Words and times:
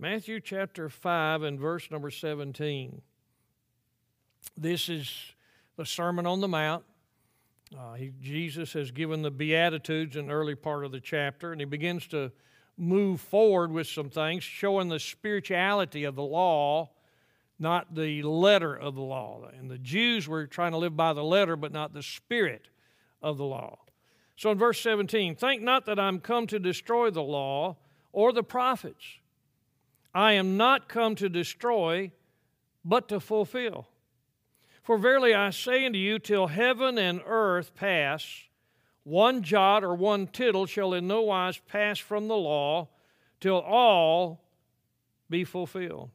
Matthew 0.00 0.40
chapter 0.40 0.88
5 0.88 1.42
and 1.42 1.60
verse 1.60 1.90
number 1.90 2.10
17. 2.10 3.02
This 4.56 4.88
is 4.88 5.34
the 5.76 5.84
Sermon 5.84 6.24
on 6.24 6.40
the 6.40 6.48
Mount. 6.48 6.84
Uh, 7.78 7.92
he, 7.92 8.10
Jesus 8.18 8.72
has 8.72 8.90
given 8.90 9.20
the 9.20 9.30
Beatitudes 9.30 10.16
in 10.16 10.28
the 10.28 10.32
early 10.32 10.54
part 10.54 10.86
of 10.86 10.90
the 10.90 11.00
chapter, 11.00 11.52
and 11.52 11.60
he 11.60 11.66
begins 11.66 12.06
to 12.06 12.32
move 12.78 13.20
forward 13.20 13.70
with 13.72 13.88
some 13.88 14.08
things, 14.08 14.42
showing 14.42 14.88
the 14.88 14.98
spirituality 14.98 16.04
of 16.04 16.14
the 16.14 16.22
law, 16.22 16.88
not 17.58 17.94
the 17.94 18.22
letter 18.22 18.74
of 18.74 18.94
the 18.94 19.02
law. 19.02 19.50
And 19.52 19.70
the 19.70 19.76
Jews 19.76 20.26
were 20.26 20.46
trying 20.46 20.72
to 20.72 20.78
live 20.78 20.96
by 20.96 21.12
the 21.12 21.22
letter, 21.22 21.56
but 21.56 21.72
not 21.72 21.92
the 21.92 22.02
spirit 22.02 22.68
of 23.20 23.36
the 23.36 23.44
law. 23.44 23.76
So 24.34 24.50
in 24.50 24.56
verse 24.56 24.80
17, 24.80 25.36
think 25.36 25.60
not 25.60 25.84
that 25.84 26.00
I'm 26.00 26.20
come 26.20 26.46
to 26.46 26.58
destroy 26.58 27.10
the 27.10 27.22
law 27.22 27.76
or 28.12 28.32
the 28.32 28.42
prophets. 28.42 29.19
I 30.14 30.32
am 30.32 30.56
not 30.56 30.88
come 30.88 31.14
to 31.16 31.28
destroy, 31.28 32.12
but 32.84 33.08
to 33.08 33.20
fulfill. 33.20 33.88
For 34.82 34.98
verily 34.98 35.34
I 35.34 35.50
say 35.50 35.86
unto 35.86 35.98
you, 35.98 36.18
till 36.18 36.48
heaven 36.48 36.98
and 36.98 37.20
earth 37.24 37.74
pass, 37.74 38.26
one 39.04 39.42
jot 39.42 39.84
or 39.84 39.94
one 39.94 40.26
tittle 40.26 40.66
shall 40.66 40.94
in 40.94 41.06
no 41.06 41.22
wise 41.22 41.58
pass 41.58 41.98
from 41.98 42.28
the 42.28 42.36
law, 42.36 42.88
till 43.40 43.60
all 43.60 44.42
be 45.28 45.44
fulfilled. 45.44 46.10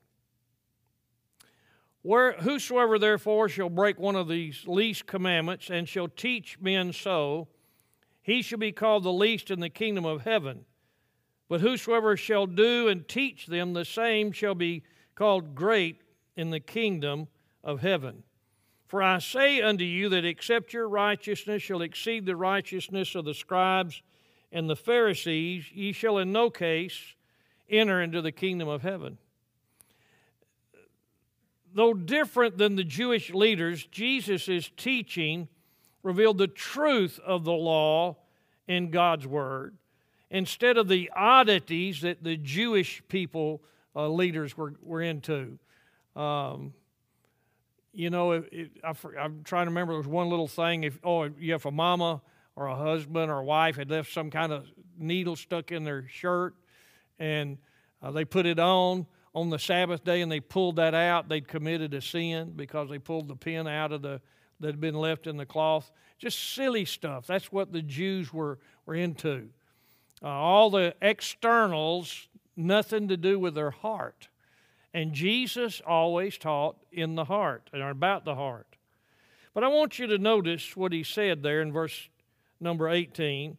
Where, 2.01 2.33
whosoever 2.33 2.99
therefore 2.99 3.49
shall 3.49 3.69
break 3.69 3.97
one 3.97 4.15
of 4.15 4.27
these 4.27 4.67
least 4.67 5.07
commandments 5.07 5.69
and 5.71 5.89
shall 5.89 6.07
teach 6.07 6.59
men 6.59 6.93
so, 6.93 7.47
he 8.21 8.41
shall 8.41 8.59
be 8.59 8.71
called 8.71 9.03
the 9.03 9.13
least 9.13 9.49
in 9.49 9.59
the 9.59 9.69
kingdom 9.69 10.05
of 10.05 10.21
heaven. 10.21 10.65
But 11.47 11.61
whosoever 11.61 12.17
shall 12.17 12.47
do 12.47 12.87
and 12.87 13.07
teach 13.07 13.45
them, 13.45 13.73
the 13.73 13.85
same 13.85 14.31
shall 14.31 14.55
be 14.55 14.83
called 15.13 15.55
great 15.55 16.01
in 16.35 16.49
the 16.49 16.59
kingdom 16.59 17.27
of 17.63 17.81
heaven. 17.81 18.23
For 18.87 19.01
I 19.01 19.19
say 19.19 19.61
unto 19.61 19.83
you 19.83 20.09
that 20.09 20.25
except 20.25 20.73
your 20.73 20.87
righteousness 20.87 21.61
shall 21.61 21.81
exceed 21.81 22.25
the 22.25 22.35
righteousness 22.35 23.15
of 23.15 23.25
the 23.25 23.33
scribes 23.33 24.01
and 24.51 24.69
the 24.69 24.75
Pharisees, 24.75 25.71
ye 25.71 25.91
shall 25.91 26.17
in 26.17 26.31
no 26.31 26.49
case 26.49 27.15
enter 27.69 28.01
into 28.01 28.21
the 28.21 28.31
kingdom 28.31 28.67
of 28.67 28.81
heaven. 28.83 29.17
Though 31.73 31.93
different 31.93 32.57
than 32.57 32.75
the 32.75 32.83
Jewish 32.83 33.31
leaders, 33.31 33.85
Jesus' 33.85 34.69
teaching 34.77 35.49
revealed 36.03 36.37
the 36.37 36.47
truth 36.47 37.19
of 37.25 37.43
the 37.43 37.51
law 37.51 38.17
in 38.67 38.91
God's 38.91 39.27
Word 39.27 39.75
instead 40.29 40.77
of 40.77 40.87
the 40.87 41.11
oddities 41.15 42.01
that 42.01 42.23
the 42.23 42.37
Jewish 42.37 43.01
people 43.07 43.61
uh, 43.95 44.09
leaders 44.09 44.57
were, 44.57 44.73
were 44.81 45.01
into. 45.01 45.57
Um, 46.15 46.73
you 47.93 48.09
know, 48.09 48.31
it, 48.33 48.49
it, 48.51 48.71
I, 48.83 48.93
am 49.17 49.41
trying 49.43 49.65
to 49.65 49.71
remember. 49.71 49.93
There 49.93 49.99
was 49.99 50.07
one 50.07 50.29
little 50.29 50.47
thing. 50.47 50.83
If 50.83 50.99
oh, 51.03 51.23
you 51.39 51.53
have 51.53 51.65
a 51.65 51.71
mama 51.71 52.21
or 52.55 52.67
a 52.67 52.75
husband 52.75 53.31
or 53.31 53.39
a 53.39 53.43
wife 53.43 53.77
had 53.77 53.89
left 53.89 54.11
some 54.11 54.29
kind 54.29 54.51
of 54.51 54.65
needle 54.97 55.35
stuck 55.35 55.71
in 55.71 55.83
their 55.83 56.07
shirt, 56.07 56.55
and 57.19 57.57
uh, 58.01 58.11
they 58.11 58.25
put 58.25 58.45
it 58.45 58.59
on 58.59 59.05
on 59.33 59.49
the 59.49 59.59
Sabbath 59.59 60.03
day, 60.03 60.21
and 60.21 60.31
they 60.31 60.39
pulled 60.39 60.77
that 60.77 60.93
out, 60.93 61.27
they'd 61.27 61.47
committed 61.47 61.93
a 61.93 62.01
sin 62.01 62.53
because 62.55 62.89
they 62.89 62.99
pulled 62.99 63.27
the 63.27 63.35
pin 63.35 63.67
out 63.67 63.91
of 63.91 64.01
the 64.01 64.21
that 64.61 64.67
had 64.67 64.81
been 64.81 64.95
left 64.95 65.27
in 65.27 65.35
the 65.35 65.45
cloth. 65.45 65.91
Just 66.17 66.53
silly 66.53 66.85
stuff. 66.85 67.27
That's 67.27 67.51
what 67.51 67.73
the 67.73 67.81
Jews 67.81 68.31
were 68.31 68.59
were 68.85 68.95
into. 68.95 69.49
Uh, 70.25 70.29
all 70.29 70.71
the 70.71 70.95
externals, 71.03 72.27
nothing 72.57 73.07
to 73.09 73.15
do 73.15 73.37
with 73.37 73.53
their 73.53 73.69
heart. 73.69 74.27
And 74.91 75.13
Jesus 75.13 75.83
always 75.85 76.37
taught 76.39 76.77
in 76.91 77.13
the 77.13 77.25
heart 77.25 77.69
and 77.71 77.83
about 77.83 78.25
the 78.25 78.33
heart. 78.33 78.75
But 79.53 79.63
I 79.63 79.67
want 79.67 79.99
you 79.99 80.07
to 80.07 80.17
notice 80.17 80.75
what 80.75 80.93
he 80.93 81.03
said 81.03 81.43
there 81.43 81.61
in 81.61 81.71
verse 81.71 82.09
number 82.59 82.89
18 82.89 83.57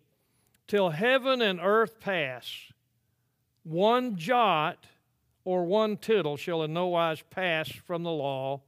till 0.66 0.90
heaven 0.90 1.40
and 1.40 1.60
earth 1.62 2.00
pass, 2.00 2.50
one 3.62 4.16
jot 4.16 4.86
or 5.44 5.64
one 5.64 5.96
tittle 5.96 6.36
shall 6.36 6.64
in 6.64 6.72
no 6.72 6.88
wise 6.88 7.22
pass 7.30 7.70
from 7.70 8.02
the 8.02 8.10
law 8.10 8.60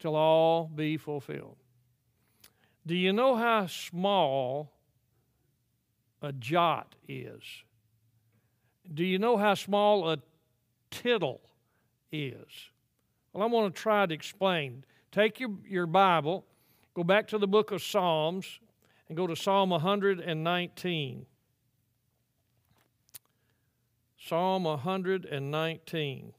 till 0.00 0.16
all 0.16 0.64
be 0.64 0.96
fulfilled. 0.96 1.56
Do 2.84 2.96
you 2.96 3.12
know 3.12 3.36
how 3.36 3.68
small 3.68 4.72
a 6.22 6.32
jot 6.32 6.94
is? 7.08 7.42
Do 8.92 9.04
you 9.04 9.18
know 9.18 9.36
how 9.36 9.54
small 9.54 10.10
a 10.10 10.18
tittle 10.90 11.40
is. 12.12 12.70
Well, 13.32 13.42
I 13.42 13.46
want 13.46 13.74
to 13.74 13.80
try 13.80 14.06
to 14.06 14.14
explain. 14.14 14.84
Take 15.12 15.40
your, 15.40 15.50
your 15.68 15.86
Bible, 15.86 16.44
go 16.94 17.04
back 17.04 17.28
to 17.28 17.38
the 17.38 17.48
book 17.48 17.70
of 17.70 17.82
Psalms, 17.82 18.60
and 19.08 19.16
go 19.16 19.26
to 19.26 19.36
Psalm 19.36 19.70
119. 19.70 21.26
Psalm 24.18 24.64
119. 24.64 26.32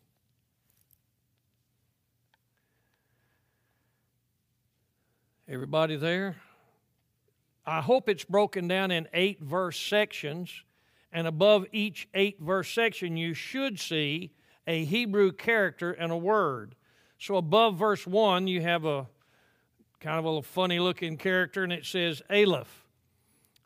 Everybody 5.48 5.98
there? 5.98 6.38
I 7.66 7.82
hope 7.82 8.10
it's 8.10 8.24
broken 8.24 8.68
down 8.68 8.92
in 8.92 9.08
eight 9.14 9.42
verse 9.42 9.80
sections, 9.80 10.52
and 11.12 11.28
above 11.28 11.66
each 11.72 12.08
eight 12.14 12.40
verse 12.40 12.72
section, 12.72 13.18
you 13.18 13.34
should 13.34 13.80
see 13.80 14.32
a 14.66 14.84
Hebrew 14.86 15.32
character 15.32 15.92
and 15.92 16.12
a 16.12 16.18
word. 16.18 16.76
So 17.20 17.36
above 17.36 17.78
verse 17.78 18.08
1, 18.08 18.48
you 18.48 18.62
have 18.62 18.86
a 18.86 19.08
kind 20.00 20.18
of 20.18 20.26
a 20.26 20.42
funny 20.42 20.80
looking 20.80 21.18
character, 21.18 21.64
and 21.64 21.72
it 21.72 21.86
says 21.86 22.22
Aleph. 22.30 22.88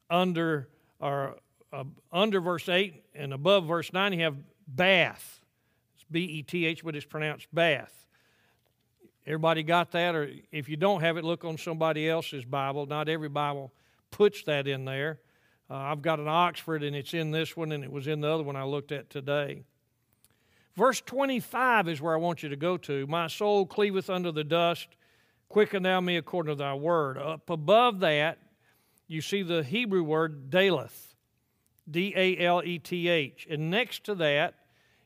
Under, 0.09 0.67
or, 1.00 1.38
uh, 1.73 1.85
under 2.11 2.41
verse 2.41 2.67
8 2.67 3.01
and 3.16 3.34
above 3.34 3.66
verse 3.66 3.91
9, 3.94 4.13
you 4.13 4.23
have 4.23 4.35
Bath. 4.67 5.39
It's 5.95 6.05
B 6.11 6.19
E 6.25 6.44
T 6.44 6.66
H, 6.66 6.84
but 6.84 6.95
it's 6.95 7.05
pronounced 7.05 7.47
Bath. 7.53 8.05
Everybody 9.25 9.63
got 9.63 9.91
that? 9.91 10.16
Or 10.16 10.29
if 10.51 10.69
you 10.69 10.75
don't 10.75 11.01
have 11.01 11.17
it, 11.17 11.23
look 11.23 11.45
on 11.45 11.57
somebody 11.57 12.07
else's 12.09 12.45
Bible. 12.45 12.85
Not 12.85 13.09
every 13.09 13.29
Bible 13.29 13.72
puts 14.15 14.43
that 14.43 14.65
in 14.65 14.85
there. 14.85 15.19
Uh, 15.69 15.75
I've 15.75 16.01
got 16.01 16.21
an 16.21 16.29
Oxford, 16.29 16.83
and 16.83 16.95
it's 16.95 17.13
in 17.13 17.31
this 17.31 17.57
one, 17.57 17.73
and 17.73 17.83
it 17.83 17.91
was 17.91 18.07
in 18.07 18.21
the 18.21 18.31
other 18.31 18.43
one 18.43 18.55
I 18.55 18.63
looked 18.63 18.93
at 18.93 19.09
today. 19.09 19.63
Verse 20.77 21.01
25 21.01 21.89
is 21.89 22.01
where 22.01 22.13
I 22.13 22.17
want 22.17 22.41
you 22.41 22.47
to 22.47 22.55
go 22.55 22.77
to. 22.77 23.05
My 23.07 23.27
soul 23.27 23.65
cleaveth 23.65 24.09
unto 24.09 24.31
the 24.31 24.45
dust, 24.45 24.87
quicken 25.49 25.83
thou 25.83 25.99
me 25.99 26.15
according 26.15 26.55
to 26.55 26.57
thy 26.57 26.73
word. 26.75 27.17
Up 27.17 27.49
above 27.49 27.99
that, 27.99 28.37
you 29.07 29.19
see 29.19 29.43
the 29.43 29.63
Hebrew 29.63 30.03
word 30.03 30.49
daleth, 30.49 31.13
D 31.91 32.13
A 32.15 32.37
L 32.37 32.61
E 32.63 32.79
T 32.79 33.09
H. 33.09 33.47
And 33.49 33.69
next 33.69 34.05
to 34.05 34.15
that, 34.15 34.53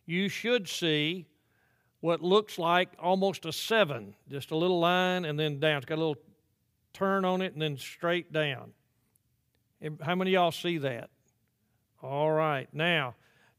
you 0.06 0.30
should 0.30 0.68
see 0.68 1.26
what 2.00 2.22
looks 2.22 2.60
like 2.60 2.90
almost 3.00 3.46
a 3.46 3.52
seven, 3.52 4.14
just 4.30 4.52
a 4.52 4.56
little 4.56 4.80
line 4.80 5.26
and 5.26 5.40
then 5.40 5.60
down. 5.60 5.78
It's 5.78 5.86
got 5.88 5.96
a 5.96 6.06
little 6.06 6.22
turn 6.94 7.26
on 7.26 7.42
it 7.42 7.54
and 7.54 7.62
then 7.62 7.78
straight 7.78 8.32
down. 8.32 8.74
How 10.02 10.16
many 10.16 10.32
y'all 10.32 10.52
see 10.52 10.80
that? 10.80 11.10
All 12.02 12.32
right. 12.32 12.68
Now, 12.74 13.14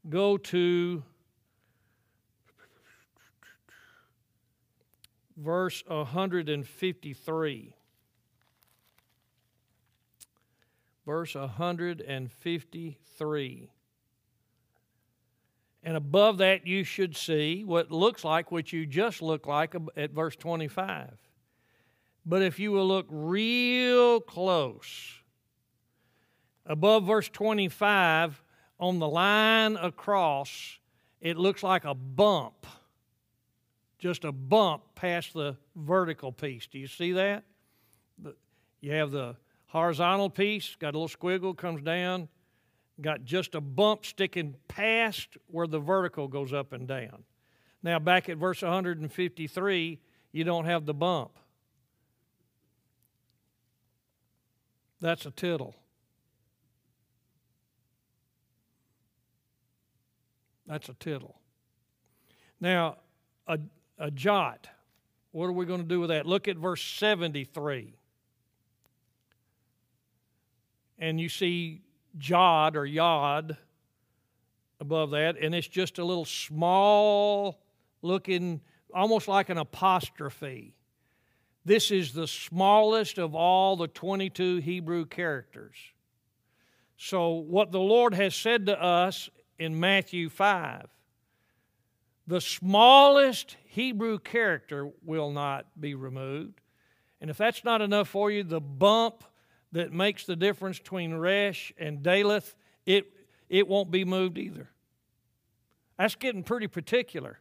go 0.09 0.37
to 0.37 1.03
verse 5.37 5.83
153. 5.87 7.75
Verse 11.05 11.35
153. 11.35 13.71
And 15.83 15.97
above 15.97 16.37
that, 16.37 16.67
you 16.67 16.83
should 16.83 17.17
see 17.17 17.63
what 17.63 17.91
looks 17.91 18.23
like 18.23 18.51
what 18.51 18.71
you 18.71 18.85
just 18.85 19.23
look 19.23 19.47
like 19.47 19.73
at 19.97 20.11
verse 20.11 20.35
25. 20.35 21.17
But 22.23 22.43
if 22.43 22.59
you 22.59 22.71
will 22.71 22.87
look 22.87 23.07
real 23.09 24.19
close, 24.19 25.20
above 26.65 27.05
verse 27.05 27.29
25, 27.29 28.41
on 28.79 28.99
the 28.99 29.07
line 29.07 29.77
across, 29.77 30.79
it 31.19 31.37
looks 31.37 31.63
like 31.63 31.85
a 31.85 31.93
bump 31.93 32.65
just 34.01 34.25
a 34.25 34.31
bump 34.31 34.81
past 34.95 35.33
the 35.33 35.55
vertical 35.75 36.31
piece. 36.31 36.65
Do 36.65 36.79
you 36.79 36.87
see 36.87 37.13
that? 37.13 37.43
You 38.81 38.93
have 38.93 39.11
the 39.11 39.35
horizontal 39.67 40.31
piece, 40.31 40.75
got 40.79 40.95
a 40.95 40.99
little 40.99 41.07
squiggle, 41.07 41.55
comes 41.55 41.83
down, 41.83 42.27
got 42.99 43.23
just 43.23 43.53
a 43.53 43.61
bump 43.61 44.03
sticking 44.03 44.55
past 44.67 45.37
where 45.45 45.67
the 45.67 45.79
vertical 45.79 46.27
goes 46.27 46.51
up 46.51 46.73
and 46.73 46.87
down. 46.87 47.23
Now, 47.83 47.99
back 47.99 48.27
at 48.27 48.37
verse 48.37 48.63
153, 48.63 49.99
you 50.31 50.43
don't 50.43 50.65
have 50.65 50.87
the 50.87 50.95
bump. 50.95 51.37
That's 54.99 55.27
a 55.27 55.31
tittle. 55.31 55.75
That's 60.71 60.87
a 60.87 60.93
tittle. 60.93 61.35
Now, 62.61 62.95
a, 63.45 63.59
a 63.99 64.09
jot, 64.09 64.69
what 65.31 65.47
are 65.47 65.51
we 65.51 65.65
going 65.65 65.81
to 65.81 65.87
do 65.87 65.99
with 65.99 66.11
that? 66.11 66.25
Look 66.25 66.47
at 66.47 66.55
verse 66.55 66.81
73. 66.81 67.93
And 70.97 71.19
you 71.19 71.27
see 71.27 71.81
jod 72.17 72.77
or 72.77 72.85
yod 72.85 73.57
above 74.79 75.11
that, 75.11 75.35
and 75.37 75.53
it's 75.53 75.67
just 75.67 75.99
a 75.99 76.05
little 76.05 76.23
small 76.23 77.59
looking, 78.01 78.61
almost 78.95 79.27
like 79.27 79.49
an 79.49 79.57
apostrophe. 79.57 80.73
This 81.65 81.91
is 81.91 82.13
the 82.13 82.27
smallest 82.27 83.17
of 83.17 83.35
all 83.35 83.75
the 83.75 83.89
22 83.89 84.59
Hebrew 84.59 85.05
characters. 85.05 85.75
So, 86.95 87.31
what 87.31 87.73
the 87.73 87.79
Lord 87.79 88.13
has 88.13 88.33
said 88.33 88.67
to 88.67 88.81
us 88.81 89.29
in 89.61 89.79
Matthew 89.79 90.27
5 90.27 90.87
the 92.27 92.41
smallest 92.41 93.57
Hebrew 93.65 94.17
character 94.17 94.89
will 95.03 95.31
not 95.31 95.65
be 95.79 95.95
removed. 95.95 96.61
And 97.19 97.29
if 97.29 97.37
that's 97.37 97.65
not 97.65 97.81
enough 97.81 98.07
for 98.07 98.31
you, 98.31 98.43
the 98.43 98.61
bump 98.61 99.23
that 99.73 99.91
makes 99.91 100.25
the 100.25 100.35
difference 100.35 100.79
between 100.79 101.15
Resh 101.15 101.73
and 101.77 102.01
Daleth, 102.01 102.55
it, 102.85 103.05
it 103.49 103.67
won't 103.67 103.91
be 103.91 104.05
moved 104.05 104.37
either. 104.37 104.69
That's 105.97 106.15
getting 106.15 106.43
pretty 106.43 106.67
particular. 106.67 107.39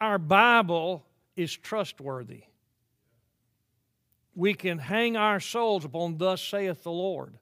Our 0.00 0.18
Bible 0.18 1.06
is 1.36 1.56
trustworthy. 1.56 2.42
We 4.34 4.52
can 4.52 4.78
hang 4.78 5.16
our 5.16 5.40
souls 5.40 5.84
upon, 5.84 6.18
Thus 6.18 6.42
saith 6.42 6.82
the 6.82 6.92
Lord. 6.92 7.38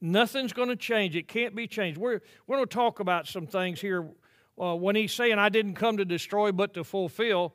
Nothing's 0.00 0.52
going 0.52 0.68
to 0.68 0.76
change. 0.76 1.16
It 1.16 1.26
can't 1.28 1.54
be 1.54 1.66
changed. 1.66 1.98
We're, 1.98 2.20
we're 2.46 2.56
going 2.56 2.68
to 2.68 2.74
talk 2.74 3.00
about 3.00 3.26
some 3.26 3.46
things 3.46 3.80
here. 3.80 4.08
Uh, 4.60 4.74
when 4.74 4.96
he's 4.96 5.12
saying, 5.12 5.38
I 5.38 5.48
didn't 5.48 5.74
come 5.74 5.98
to 5.98 6.04
destroy 6.04 6.52
but 6.52 6.74
to 6.74 6.84
fulfill, 6.84 7.54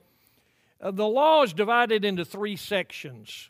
uh, 0.81 0.91
the 0.91 1.07
law 1.07 1.43
is 1.43 1.53
divided 1.53 2.05
into 2.05 2.25
three 2.25 2.55
sections. 2.55 3.49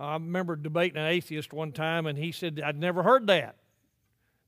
I 0.00 0.14
remember 0.14 0.56
debating 0.56 0.96
an 0.96 1.06
atheist 1.06 1.52
one 1.52 1.72
time, 1.72 2.06
and 2.06 2.16
he 2.16 2.30
said, 2.30 2.60
I'd 2.64 2.78
never 2.78 3.02
heard 3.02 3.26
that, 3.28 3.56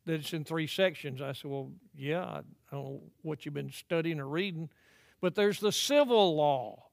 that 0.06 0.14
it's 0.14 0.32
in 0.32 0.44
three 0.44 0.68
sections. 0.68 1.20
I 1.20 1.32
said, 1.32 1.50
Well, 1.50 1.72
yeah, 1.96 2.24
I 2.24 2.42
don't 2.70 2.84
know 2.84 3.00
what 3.22 3.44
you've 3.44 3.54
been 3.54 3.72
studying 3.72 4.20
or 4.20 4.28
reading, 4.28 4.68
but 5.20 5.34
there's 5.34 5.58
the 5.58 5.72
civil 5.72 6.36
law 6.36 6.84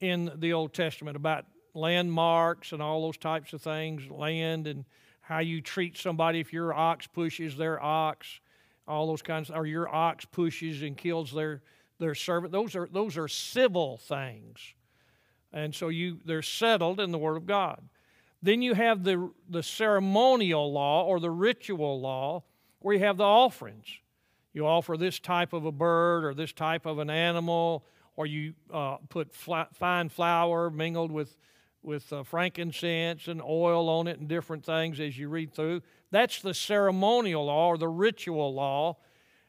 in 0.00 0.32
the 0.36 0.54
Old 0.54 0.72
Testament 0.72 1.16
about 1.16 1.44
landmarks 1.74 2.72
and 2.72 2.80
all 2.80 3.02
those 3.02 3.18
types 3.18 3.52
of 3.52 3.60
things, 3.60 4.08
land 4.10 4.66
and 4.66 4.84
how 5.24 5.38
you 5.38 5.62
treat 5.62 5.96
somebody 5.96 6.40
if 6.40 6.52
your 6.52 6.74
ox 6.74 7.06
pushes 7.06 7.56
their 7.56 7.82
ox, 7.82 8.40
all 8.86 9.06
those 9.06 9.22
kinds, 9.22 9.50
or 9.50 9.66
your 9.66 9.92
ox 9.92 10.24
pushes 10.26 10.82
and 10.82 10.96
kills 10.96 11.32
their 11.32 11.62
their 11.98 12.14
servant. 12.14 12.52
Those 12.52 12.76
are 12.76 12.88
those 12.92 13.16
are 13.16 13.28
civil 13.28 13.96
things, 13.96 14.74
and 15.52 15.74
so 15.74 15.88
you 15.88 16.18
they're 16.24 16.42
settled 16.42 17.00
in 17.00 17.10
the 17.10 17.18
Word 17.18 17.36
of 17.36 17.46
God. 17.46 17.82
Then 18.42 18.60
you 18.60 18.74
have 18.74 19.02
the 19.02 19.30
the 19.48 19.62
ceremonial 19.62 20.70
law 20.70 21.04
or 21.04 21.18
the 21.20 21.30
ritual 21.30 22.00
law, 22.00 22.44
where 22.80 22.94
you 22.94 23.04
have 23.04 23.16
the 23.16 23.24
offerings. 23.24 23.86
You 24.52 24.66
offer 24.66 24.96
this 24.96 25.18
type 25.18 25.52
of 25.52 25.64
a 25.64 25.72
bird 25.72 26.24
or 26.24 26.34
this 26.34 26.52
type 26.52 26.84
of 26.84 26.98
an 26.98 27.10
animal, 27.10 27.86
or 28.14 28.26
you 28.26 28.54
uh, 28.72 28.98
put 29.08 29.32
fine 29.32 30.10
flour 30.10 30.70
mingled 30.70 31.10
with 31.10 31.36
with 31.84 32.12
uh, 32.12 32.22
frankincense 32.22 33.28
and 33.28 33.42
oil 33.42 33.88
on 33.88 34.06
it 34.06 34.18
and 34.18 34.28
different 34.28 34.64
things 34.64 35.00
as 35.00 35.18
you 35.18 35.28
read 35.28 35.52
through. 35.52 35.82
That's 36.10 36.40
the 36.40 36.54
ceremonial 36.54 37.46
law 37.46 37.68
or 37.68 37.78
the 37.78 37.88
ritual 37.88 38.54
law. 38.54 38.96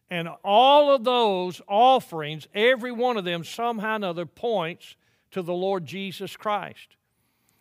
And 0.09 0.29
all 0.43 0.93
of 0.93 1.03
those 1.03 1.61
offerings, 1.67 2.47
every 2.53 2.91
one 2.91 3.17
of 3.17 3.25
them 3.25 3.43
somehow 3.43 3.93
or 3.93 3.95
another 3.95 4.25
points 4.25 4.95
to 5.31 5.41
the 5.41 5.53
Lord 5.53 5.85
Jesus 5.85 6.37
Christ. 6.37 6.95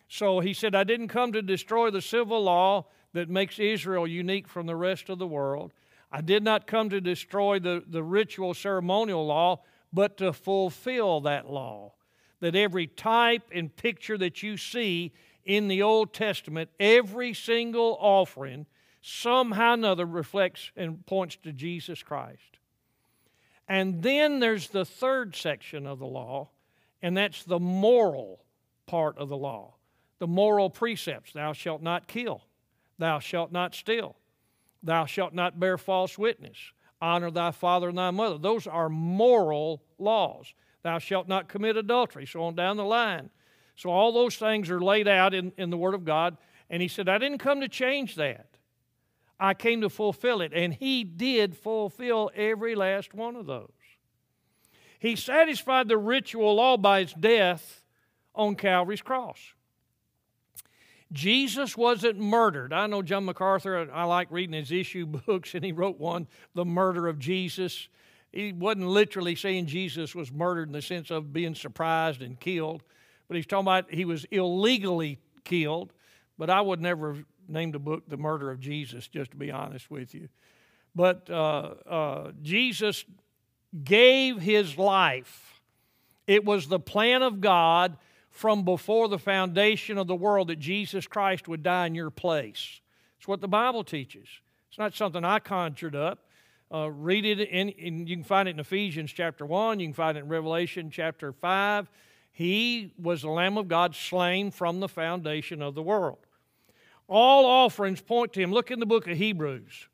So 0.07 0.39
he 0.39 0.53
said, 0.53 0.75
I 0.75 0.83
didn't 0.83 1.07
come 1.07 1.31
to 1.33 1.41
destroy 1.41 1.89
the 1.89 2.01
civil 2.01 2.43
law 2.43 2.85
that 3.13 3.29
makes 3.29 3.59
Israel 3.59 4.05
unique 4.05 4.47
from 4.47 4.67
the 4.67 4.75
rest 4.75 5.09
of 5.09 5.17
the 5.17 5.27
world. 5.27 5.73
I 6.11 6.21
did 6.21 6.43
not 6.43 6.67
come 6.67 6.89
to 6.91 7.01
destroy 7.01 7.59
the, 7.59 7.83
the 7.87 8.03
ritual 8.03 8.53
ceremonial 8.53 9.25
law, 9.25 9.61
but 9.91 10.17
to 10.17 10.31
fulfill 10.33 11.21
that 11.21 11.49
law 11.49 11.93
that 12.39 12.55
every 12.55 12.87
type 12.87 13.43
and 13.51 13.75
picture 13.75 14.17
that 14.17 14.43
you 14.43 14.57
see 14.57 15.13
in 15.45 15.67
the 15.67 15.81
Old 15.81 16.13
Testament, 16.13 16.69
every 16.79 17.33
single 17.33 17.97
offering, 17.99 18.65
somehow 19.01 19.71
or 19.71 19.73
another 19.75 20.05
reflects 20.05 20.71
and 20.75 21.05
points 21.05 21.37
to 21.43 21.51
Jesus 21.51 22.01
Christ. 22.01 22.57
And 23.67 24.01
then 24.01 24.39
there's 24.39 24.69
the 24.69 24.85
third 24.85 25.35
section 25.35 25.85
of 25.85 25.99
the 25.99 26.05
law, 26.05 26.49
and 27.01 27.15
that's 27.15 27.43
the 27.43 27.59
moral 27.59 28.43
part 28.87 29.17
of 29.17 29.29
the 29.29 29.37
law. 29.37 29.75
The 30.19 30.27
moral 30.27 30.69
precepts 30.69 31.33
Thou 31.33 31.53
shalt 31.53 31.81
not 31.81 32.07
kill, 32.07 32.41
thou 32.97 33.19
shalt 33.19 33.51
not 33.51 33.75
steal, 33.75 34.15
thou 34.81 35.05
shalt 35.05 35.33
not 35.33 35.59
bear 35.59 35.77
false 35.77 36.17
witness, 36.17 36.57
honor 37.01 37.29
thy 37.29 37.51
father 37.51 37.89
and 37.89 37.97
thy 37.97 38.11
mother. 38.11 38.37
Those 38.37 38.65
are 38.65 38.89
moral 38.89 39.83
laws. 39.99 40.53
Thou 40.85 40.99
shalt 40.99 41.27
not 41.27 41.47
commit 41.47 41.77
adultery, 41.77 42.27
so 42.27 42.43
on 42.43 42.53
down 42.53 42.77
the 42.77 42.83
line. 42.83 43.31
So 43.75 43.89
all 43.89 44.11
those 44.11 44.35
things 44.35 44.69
are 44.69 44.79
laid 44.79 45.07
out 45.07 45.33
in, 45.33 45.51
in 45.57 45.71
the 45.71 45.77
Word 45.77 45.95
of 45.95 46.05
God. 46.05 46.37
And 46.69 46.79
he 46.79 46.87
said, 46.87 47.09
I 47.09 47.17
didn't 47.17 47.39
come 47.39 47.61
to 47.61 47.67
change 47.67 48.13
that. 48.17 48.45
I 49.39 49.55
came 49.55 49.81
to 49.81 49.89
fulfill 49.89 50.41
it. 50.41 50.53
And 50.53 50.75
he 50.75 51.03
did 51.03 51.57
fulfill 51.57 52.29
every 52.35 52.75
last 52.75 53.15
one 53.15 53.35
of 53.35 53.47
those. 53.47 53.71
He 54.99 55.15
satisfied 55.15 55.87
the 55.87 55.97
ritual 55.97 56.53
law 56.53 56.77
by 56.77 56.99
his 56.99 57.13
death 57.13 57.83
on 58.35 58.53
Calvary's 58.53 59.01
cross. 59.01 59.39
Jesus 61.11 61.75
wasn't 61.75 62.19
murdered. 62.19 62.73
I 62.73 62.85
know 62.85 63.01
John 63.01 63.25
MacArthur, 63.25 63.89
I 63.91 64.03
like 64.03 64.27
reading 64.29 64.53
his 64.53 64.71
issue 64.71 65.05
books, 65.25 65.55
and 65.55 65.65
he 65.65 65.71
wrote 65.71 65.99
one, 65.99 66.27
The 66.53 66.63
Murder 66.63 67.07
of 67.07 67.17
Jesus. 67.17 67.89
He 68.35 68.51
wasn't 68.51 68.87
literally 68.87 69.35
saying 69.35 69.67
Jesus 69.67 70.13
was 70.13 70.31
murdered 70.31 70.67
in 70.67 70.73
the 70.73 70.81
sense 70.81 71.09
of 71.09 71.31
being 71.31 71.55
surprised 71.55 72.21
and 72.21 72.37
killed, 72.37 72.83
but 73.27 73.37
he's 73.37 73.45
talking 73.45 73.63
about 73.63 73.91
he 73.91 74.03
was 74.03 74.25
illegally 74.25 75.19
killed. 75.45 75.93
But 76.37 76.49
I 76.49 76.59
would 76.59 76.81
never 76.81 77.13
have 77.13 77.25
named 77.47 77.75
a 77.75 77.79
book 77.79 78.03
The 78.09 78.17
Murder 78.17 78.51
of 78.51 78.59
Jesus, 78.59 79.07
just 79.07 79.31
to 79.31 79.37
be 79.37 79.51
honest 79.51 79.89
with 79.89 80.13
you. 80.13 80.27
But 80.93 81.29
uh, 81.29 81.73
uh, 81.89 82.31
Jesus 82.41 83.05
gave 83.83 84.41
his 84.41 84.77
life. 84.77 85.61
It 86.27 86.43
was 86.43 86.67
the 86.67 86.79
plan 86.79 87.23
of 87.23 87.39
God 87.39 87.97
from 88.31 88.63
before 88.63 89.07
the 89.07 89.17
foundation 89.17 89.97
of 89.97 90.07
the 90.07 90.15
world 90.15 90.49
that 90.49 90.59
Jesus 90.59 91.07
Christ 91.07 91.47
would 91.47 91.63
die 91.63 91.87
in 91.87 91.95
your 91.95 92.09
place. 92.09 92.81
It's 93.17 93.29
what 93.29 93.39
the 93.39 93.47
Bible 93.47 93.85
teaches. 93.85 94.27
It's 94.67 94.77
not 94.77 94.93
something 94.93 95.23
I 95.23 95.39
conjured 95.39 95.95
up. 95.95 96.25
Uh, 96.73 96.89
read 96.89 97.25
it, 97.25 97.39
in, 97.39 97.69
in, 97.69 98.07
you 98.07 98.15
can 98.15 98.23
find 98.23 98.47
it 98.47 98.51
in 98.51 98.59
Ephesians 98.59 99.11
chapter 99.11 99.45
1, 99.45 99.79
you 99.79 99.87
can 99.87 99.93
find 99.93 100.17
it 100.17 100.21
in 100.21 100.27
Revelation 100.27 100.89
chapter 100.89 101.31
5. 101.31 101.89
He 102.31 102.91
was 103.01 103.21
the 103.21 103.29
Lamb 103.29 103.57
of 103.57 103.67
God 103.67 103.95
slain 103.95 104.51
from 104.51 104.79
the 104.79 104.89
foundation 104.89 105.61
of 105.61 105.75
the 105.75 105.83
world. 105.83 106.17
All 107.07 107.45
offerings 107.45 108.01
point 108.01 108.33
to 108.33 108.41
him. 108.41 108.51
Look 108.51 108.71
in 108.71 108.79
the 108.79 108.85
book 108.85 109.07
of 109.07 109.17
Hebrews, 109.17 109.87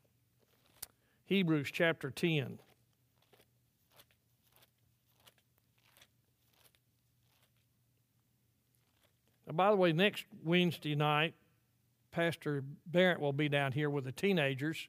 Hebrews 1.26 1.70
chapter 1.70 2.10
10. 2.10 2.58
Now, 9.46 9.52
by 9.52 9.70
the 9.70 9.76
way, 9.76 9.92
next 9.92 10.24
Wednesday 10.42 10.94
night, 10.94 11.34
Pastor 12.10 12.64
Barrett 12.86 13.20
will 13.20 13.32
be 13.32 13.48
down 13.48 13.72
here 13.72 13.90
with 13.90 14.04
the 14.04 14.12
teenagers. 14.12 14.88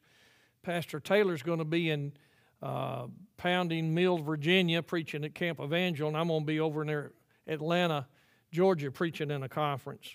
Pastor 0.63 0.99
Taylor's 0.99 1.43
going 1.43 1.59
to 1.59 1.65
be 1.65 1.89
in 1.89 2.13
uh, 2.61 3.07
Pounding 3.35 3.93
Mills, 3.93 4.21
Virginia, 4.21 4.81
preaching 4.81 5.25
at 5.25 5.35
Camp 5.35 5.59
Evangel, 5.59 6.07
and 6.07 6.17
I'm 6.17 6.29
going 6.29 6.41
to 6.41 6.45
be 6.45 6.61
over 6.61 6.85
near 6.85 7.11
Atlanta, 7.47 8.07
Georgia, 8.51 8.89
preaching 8.89 9.29
in 9.29 9.43
a 9.43 9.49
conference. 9.49 10.09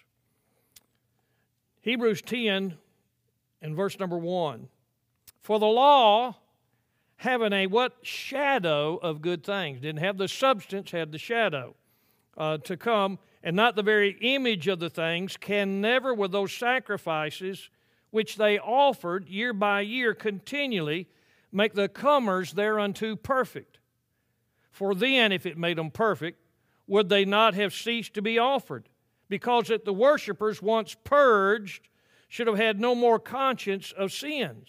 Hebrews 1.83 2.23
10 2.23 2.77
and 3.61 3.77
verse 3.77 3.99
number 3.99 4.17
1. 4.17 4.69
For 5.43 5.59
the 5.59 5.67
law, 5.67 6.37
having 7.17 7.53
a 7.53 7.67
what? 7.67 7.99
Shadow 8.03 8.97
of 8.97 9.21
good 9.21 9.45
things. 9.45 9.81
Didn't 9.81 10.03
have 10.03 10.17
the 10.17 10.29
substance, 10.29 10.91
had 10.91 11.13
the 11.13 11.19
shadow 11.19 11.75
uh, 12.39 12.59
to 12.59 12.77
come, 12.79 13.19
and 13.43 13.55
not 13.55 13.77
the 13.77 13.83
very 13.83 14.17
image 14.23 14.69
of 14.69 14.79
the 14.81 14.91
things, 14.91 15.37
can 15.37 15.83
never, 15.83 16.15
with 16.15 16.33
those 16.33 16.53
sacrifices, 16.53 17.69
which 18.11 18.37
they 18.37 18.59
offered 18.59 19.29
year 19.29 19.53
by 19.53 19.81
year 19.81 20.15
continually, 20.15 21.09
make 21.53 21.75
the 21.75 21.89
comers 21.89 22.53
thereunto 22.53 23.17
perfect. 23.17 23.79
For 24.71 24.95
then, 24.95 25.33
if 25.33 25.47
it 25.47 25.59
made 25.59 25.79
them 25.79 25.91
perfect, 25.91 26.41
would 26.87 27.09
they 27.09 27.25
not 27.25 27.55
have 27.55 27.75
ceased 27.75 28.15
to 28.15 28.23
be 28.23 28.39
offered? 28.39 28.89
Because 29.29 29.69
that 29.69 29.85
the 29.85 29.93
worshippers, 29.93 30.63
once 30.63 30.97
purged, 31.05 31.89
should 32.29 32.47
have 32.47 32.57
had 32.57 32.81
no 32.81 32.95
more 32.95 33.19
conscience 33.19 33.93
of 33.93 34.13
sins. 34.13 34.69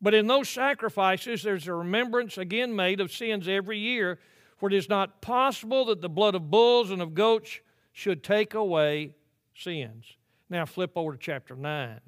But 0.00 0.14
in 0.14 0.26
those 0.26 0.48
sacrifices, 0.48 1.42
there's 1.42 1.66
a 1.66 1.74
remembrance 1.74 2.38
again 2.38 2.74
made 2.74 3.00
of 3.00 3.12
sins 3.12 3.48
every 3.48 3.78
year, 3.78 4.18
for 4.56 4.68
it 4.68 4.74
is 4.74 4.88
not 4.88 5.20
possible 5.20 5.86
that 5.86 6.00
the 6.00 6.08
blood 6.08 6.34
of 6.34 6.50
bulls 6.50 6.90
and 6.90 7.02
of 7.02 7.14
goats 7.14 7.60
should 7.92 8.22
take 8.22 8.54
away 8.54 9.14
sins. 9.54 10.16
Now 10.50 10.66
flip 10.66 10.92
over 10.96 11.12
to 11.12 11.18
chapter 11.18 11.56
9. 11.56 12.00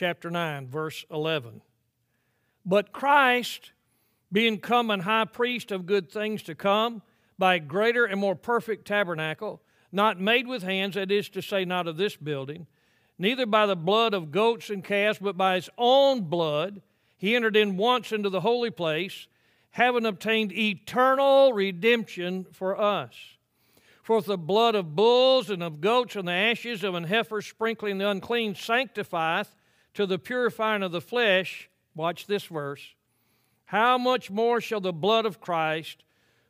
Chapter 0.00 0.30
9, 0.30 0.68
verse 0.68 1.04
11. 1.10 1.60
But 2.64 2.90
Christ, 2.90 3.72
being 4.32 4.58
come 4.58 4.90
an 4.90 5.00
high 5.00 5.26
priest 5.26 5.70
of 5.70 5.84
good 5.84 6.10
things 6.10 6.42
to 6.44 6.54
come, 6.54 7.02
by 7.36 7.56
a 7.56 7.60
greater 7.60 8.06
and 8.06 8.18
more 8.18 8.34
perfect 8.34 8.86
tabernacle, 8.86 9.60
not 9.92 10.18
made 10.18 10.46
with 10.46 10.62
hands, 10.62 10.94
that 10.94 11.12
is 11.12 11.28
to 11.28 11.42
say, 11.42 11.66
not 11.66 11.86
of 11.86 11.98
this 11.98 12.16
building, 12.16 12.66
neither 13.18 13.44
by 13.44 13.66
the 13.66 13.76
blood 13.76 14.14
of 14.14 14.32
goats 14.32 14.70
and 14.70 14.82
calves, 14.82 15.18
but 15.18 15.36
by 15.36 15.56
his 15.56 15.68
own 15.76 16.22
blood, 16.22 16.80
he 17.18 17.36
entered 17.36 17.54
in 17.54 17.76
once 17.76 18.10
into 18.10 18.30
the 18.30 18.40
holy 18.40 18.70
place, 18.70 19.26
having 19.72 20.06
obtained 20.06 20.50
eternal 20.50 21.52
redemption 21.52 22.46
for 22.52 22.80
us. 22.80 23.12
For 24.02 24.16
if 24.16 24.24
the 24.24 24.38
blood 24.38 24.74
of 24.74 24.96
bulls 24.96 25.50
and 25.50 25.62
of 25.62 25.82
goats 25.82 26.16
and 26.16 26.26
the 26.26 26.32
ashes 26.32 26.84
of 26.84 26.94
an 26.94 27.04
heifer 27.04 27.42
sprinkling 27.42 27.98
the 27.98 28.08
unclean 28.08 28.54
sanctifieth 28.54 29.54
to 29.94 30.06
the 30.06 30.18
purifying 30.18 30.82
of 30.82 30.92
the 30.92 31.00
flesh, 31.00 31.68
watch 31.94 32.26
this 32.26 32.44
verse, 32.44 32.94
how 33.66 33.98
much 33.98 34.30
more 34.30 34.60
shall 34.60 34.80
the 34.80 34.92
blood 34.92 35.26
of 35.26 35.40
Christ, 35.40 36.04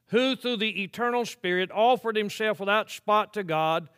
who 0.07 0.35
through 0.35 0.57
the 0.57 0.83
eternal 0.83 1.25
Spirit 1.25 1.71
offered 1.73 2.17
himself 2.17 2.61
without 2.61 2.91
spot 2.91 3.33
to 3.35 3.45
God, 3.45 3.89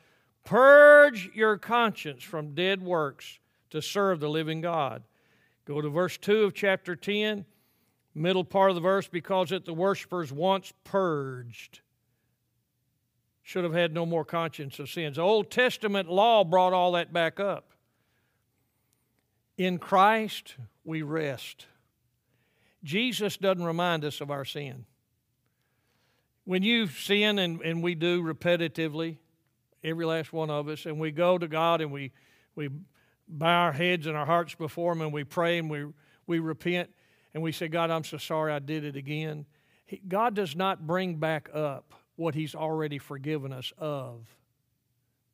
purge 0.45 1.31
your 1.35 1.57
conscience 1.57 2.23
from 2.23 2.55
dead 2.55 2.83
works 2.83 3.39
to 3.71 3.81
serve 3.81 4.21
the 4.21 4.29
living 4.29 4.61
God. 4.61 5.03
Go 5.65 5.81
to 5.81 5.89
verse 5.89 6.19
2 6.19 6.45
of 6.45 6.55
chapter 6.55 6.97
10, 6.97 7.45
middle 8.15 8.45
part 8.45 8.71
of 8.71 8.75
the 8.75 8.81
verse, 8.81 9.09
because 9.09 9.51
that 9.51 9.65
the 9.65 9.73
worshippers 9.73 10.33
once 10.33 10.73
purged 10.85 11.81
should 13.43 13.65
have 13.65 13.75
had 13.75 13.93
no 13.93 14.07
more 14.07 14.25
conscience 14.25 14.79
of 14.79 14.89
sins. 14.89 15.17
The 15.17 15.23
Old 15.23 15.51
Testament 15.51 16.09
law 16.09 16.45
brought 16.45 16.73
all 16.73 16.93
that 16.93 17.13
back 17.13 17.41
up. 17.41 17.72
In 19.57 19.79
Christ, 19.79 20.57
we 20.85 21.03
rest. 21.03 21.67
Jesus 22.83 23.37
doesn't 23.37 23.65
remind 23.65 24.05
us 24.05 24.21
of 24.21 24.31
our 24.31 24.45
sin. 24.45 24.87
When 26.45 26.63
you 26.63 26.89
sin, 26.89 27.39
and, 27.39 27.61
and 27.63 27.83
we 27.83 27.95
do 27.95 28.23
repetitively, 28.23 29.19
every 29.85 30.05
last 30.05 30.33
one 30.33 30.51
of 30.51 30.69
us, 30.69 30.87
and 30.87 30.99
we 30.99 31.13
go 31.13 31.39
to 31.39 31.47
God 31.47 31.81
and 31.81 31.93
we, 31.93 32.13
we 32.55 32.71
bow 33.29 33.65
our 33.65 33.73
heads 33.73 34.07
and 34.07 34.17
our 34.17 34.27
hearts 34.27 34.55
before 34.55 34.93
Him 34.93 35.03
and 35.03 35.13
we 35.13 35.25
pray 35.25 35.59
and 35.59 35.71
we, 35.71 35.87
we 36.27 36.39
repent 36.39 36.91
and 37.35 37.43
we 37.43 37.53
say, 37.53 37.69
God, 37.69 37.91
I'm 37.91 38.05
so 38.05 38.19
sorry 38.19 38.53
I 38.53 38.59
did 38.59 38.85
it 38.85 38.97
again. 38.97 39.47
He, 39.87 40.01
God 40.07 40.35
does 40.35 40.57
not 40.57 40.87
bring 40.87 41.17
back 41.17 41.49
up 41.55 41.95
what 42.17 42.35
He's 42.35 42.55
already 42.55 42.99
forgiven 42.99 43.53
us 43.53 43.73
of. 43.79 44.27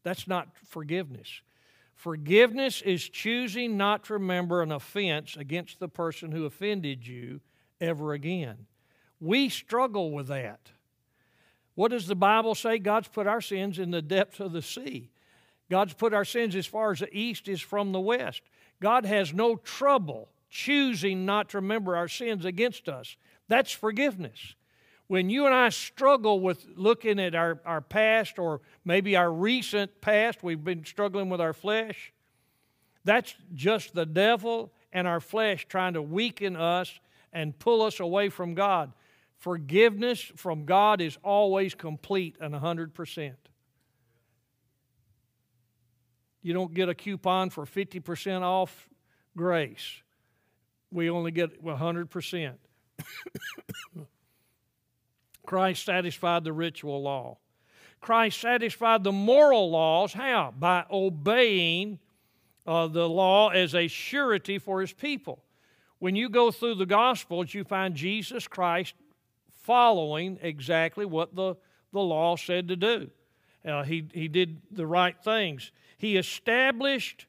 That's 0.03 0.29
not 0.29 0.49
forgiveness. 0.69 1.41
Forgiveness 1.99 2.81
is 2.81 3.09
choosing 3.09 3.77
not 3.77 4.05
to 4.05 4.13
remember 4.13 4.63
an 4.63 4.71
offense 4.71 5.37
against 5.37 5.81
the 5.81 5.89
person 5.89 6.31
who 6.31 6.45
offended 6.45 7.05
you 7.05 7.41
ever 7.81 8.13
again. 8.13 8.67
We 9.19 9.49
struggle 9.49 10.13
with 10.13 10.29
that. 10.29 10.61
What 11.75 11.91
does 11.91 12.07
the 12.07 12.15
Bible 12.15 12.55
say? 12.55 12.79
God's 12.79 13.09
put 13.09 13.27
our 13.27 13.41
sins 13.41 13.81
in 13.81 13.91
the 13.91 14.01
depths 14.01 14.39
of 14.39 14.53
the 14.53 14.63
sea. 14.63 15.11
God's 15.69 15.93
put 15.93 16.15
our 16.15 16.25
sins 16.25 16.55
as 16.55 16.67
far 16.67 16.93
as 16.93 17.01
the 17.01 17.13
east 17.13 17.49
is 17.49 17.61
from 17.61 17.91
the 17.91 17.99
west. 17.99 18.43
God 18.81 19.05
has 19.05 19.35
no 19.35 19.57
trouble 19.57 20.29
choosing 20.49 21.27
not 21.27 21.49
to 21.49 21.59
remember 21.59 21.97
our 21.97 22.07
sins 22.07 22.45
against 22.45 22.89
us. 22.89 23.17
That's 23.49 23.73
forgiveness. 23.73 24.55
When 25.09 25.31
you 25.31 25.47
and 25.47 25.55
I 25.55 25.71
struggle 25.71 26.41
with 26.41 26.67
looking 26.77 27.19
at 27.19 27.35
our, 27.35 27.61
our 27.65 27.81
past 27.81 28.39
or 28.39 28.61
maybe 28.85 29.17
our 29.17 29.33
recent 29.33 30.01
past, 30.03 30.43
we've 30.43 30.63
been 30.63 30.85
struggling 30.85 31.31
with 31.31 31.41
our 31.41 31.55
flesh, 31.55 32.13
that's 33.05 33.35
just 33.55 33.95
the 33.95 34.05
devil 34.05 34.71
and 34.93 35.09
our 35.09 35.21
flesh 35.21 35.67
trying 35.67 35.95
to 35.95 36.03
weaken 36.03 36.57
us 36.57 37.01
and 37.33 37.59
pull 37.59 37.81
us 37.81 38.01
away 38.01 38.29
from 38.29 38.55
God. 38.55 38.93
Forgiveness 39.39 40.21
from 40.37 40.67
God 40.67 41.01
is 41.01 41.17
always 41.23 41.75
complete 41.75 42.37
and 42.39 42.55
100%. 42.55 43.35
You 46.43 46.53
don't 46.53 46.75
get 46.75 46.91
a 46.91 46.95
coupon 46.95 47.49
for 47.49 47.65
50% 47.65 48.43
off 48.43 48.89
grace. 49.37 50.03
We 50.91 51.09
only 51.09 51.31
get 51.31 51.65
100%. 51.65 52.55
Christ 55.49 55.87
satisfied 55.87 56.45
the 56.45 56.53
ritual 56.53 57.01
law. 57.01 57.39
Christ 58.03 58.39
satisfied 58.39 59.03
the 59.03 59.13
moral 59.13 59.71
laws. 59.71 60.13
How? 60.13 60.53
By 60.59 60.85
obeying 60.91 62.01
uh, 62.67 62.89
the 62.89 63.09
law 63.09 63.49
as 63.49 63.75
a 63.75 63.89
surety 63.89 64.59
for 64.59 64.83
his 64.83 64.93
people. 64.93 65.43
When 66.01 66.15
you 66.15 66.29
go 66.29 66.51
through 66.51 66.75
the 66.75 66.85
Gospels, 66.85 67.55
you 67.55 67.65
find 67.65 67.95
Jesus 67.95 68.47
Christ 68.47 68.93
following 69.55 70.39
exactly 70.43 71.07
what 71.07 71.35
the, 71.35 71.55
the 71.95 72.01
law 72.01 72.37
said 72.37 72.69
to 72.69 72.77
do. 72.77 73.11
Uh, 73.65 73.85
he, 73.85 74.07
he 74.13 74.29
did 74.29 74.61
the 74.71 74.87
right 74.87 75.17
things. 75.25 75.73
He 75.97 76.19
established 76.19 77.25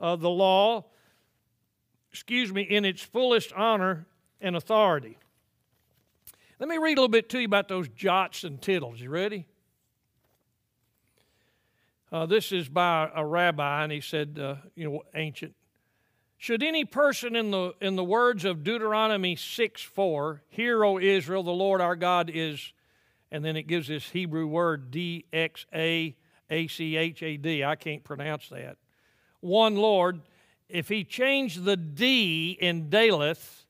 uh, 0.00 0.16
the 0.16 0.28
law, 0.28 0.86
excuse 2.10 2.52
me, 2.52 2.62
in 2.62 2.84
its 2.84 3.00
fullest 3.00 3.52
honor 3.52 4.08
and 4.40 4.56
authority. 4.56 5.18
Let 6.60 6.68
me 6.68 6.76
read 6.76 6.98
a 6.98 7.00
little 7.00 7.08
bit 7.08 7.30
to 7.30 7.38
you 7.38 7.46
about 7.46 7.68
those 7.68 7.88
jots 7.88 8.44
and 8.44 8.60
tittles. 8.60 9.00
You 9.00 9.08
ready? 9.08 9.46
Uh, 12.12 12.26
this 12.26 12.52
is 12.52 12.68
by 12.68 13.10
a 13.14 13.24
rabbi, 13.24 13.82
and 13.82 13.90
he 13.90 14.02
said, 14.02 14.38
uh, 14.38 14.56
you 14.74 14.90
know, 14.90 15.02
ancient. 15.14 15.54
Should 16.36 16.62
any 16.62 16.84
person 16.84 17.34
in 17.34 17.50
the, 17.50 17.72
in 17.80 17.96
the 17.96 18.04
words 18.04 18.44
of 18.44 18.62
Deuteronomy 18.62 19.36
6 19.36 19.82
4, 19.82 20.42
Hear, 20.50 20.84
O 20.84 20.98
Israel, 20.98 21.42
the 21.42 21.50
Lord 21.50 21.80
our 21.80 21.96
God 21.96 22.30
is, 22.32 22.74
and 23.32 23.42
then 23.42 23.56
it 23.56 23.62
gives 23.62 23.88
this 23.88 24.10
Hebrew 24.10 24.46
word 24.46 24.90
D 24.90 25.24
X 25.32 25.64
A 25.74 26.14
A 26.50 26.66
C 26.66 26.94
H 26.94 27.22
A 27.22 27.38
D. 27.38 27.64
I 27.64 27.74
can't 27.74 28.04
pronounce 28.04 28.50
that. 28.50 28.76
One 29.40 29.76
Lord, 29.76 30.20
if 30.68 30.90
he 30.90 31.04
changed 31.04 31.64
the 31.64 31.78
D 31.78 32.50
in 32.60 32.90
Daleth 32.90 33.64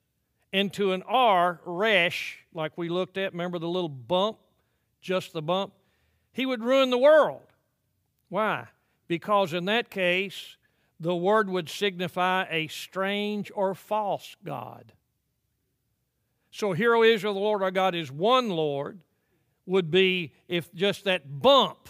into 0.52 0.92
an 0.92 1.02
R, 1.02 1.61
Resh, 1.64 2.38
like 2.52 2.76
we 2.76 2.88
looked 2.88 3.16
at, 3.16 3.33
remember 3.33 3.59
the 3.59 3.69
little 3.69 3.88
bump, 3.88 4.38
just 5.00 5.33
the 5.33 5.42
bump, 5.42 5.73
he 6.33 6.47
would 6.47 6.62
ruin 6.62 6.90
the 6.90 6.99
world. 6.99 7.42
Why? 8.28 8.69
Because 9.09 9.52
in 9.52 9.64
that 9.66 9.90
case, 9.90 10.57
the 10.99 11.14
word 11.14 11.49
would 11.49 11.69
signify 11.69 12.47
a 12.50 12.69
strange 12.69 13.50
or 13.54 13.75
false 13.75 14.37
God. 14.45 14.92
So, 16.50 16.73
Hear, 16.73 16.95
O 16.95 17.02
Israel, 17.02 17.35
the 17.35 17.40
Lord 17.40 17.62
our 17.62 17.71
God 17.71 17.95
is 17.95 18.11
one 18.11 18.50
Lord, 18.50 19.00
would 19.66 19.90
be 19.90 20.33
if 20.49 20.73
just 20.75 21.04
that 21.04 21.40
bump 21.40 21.88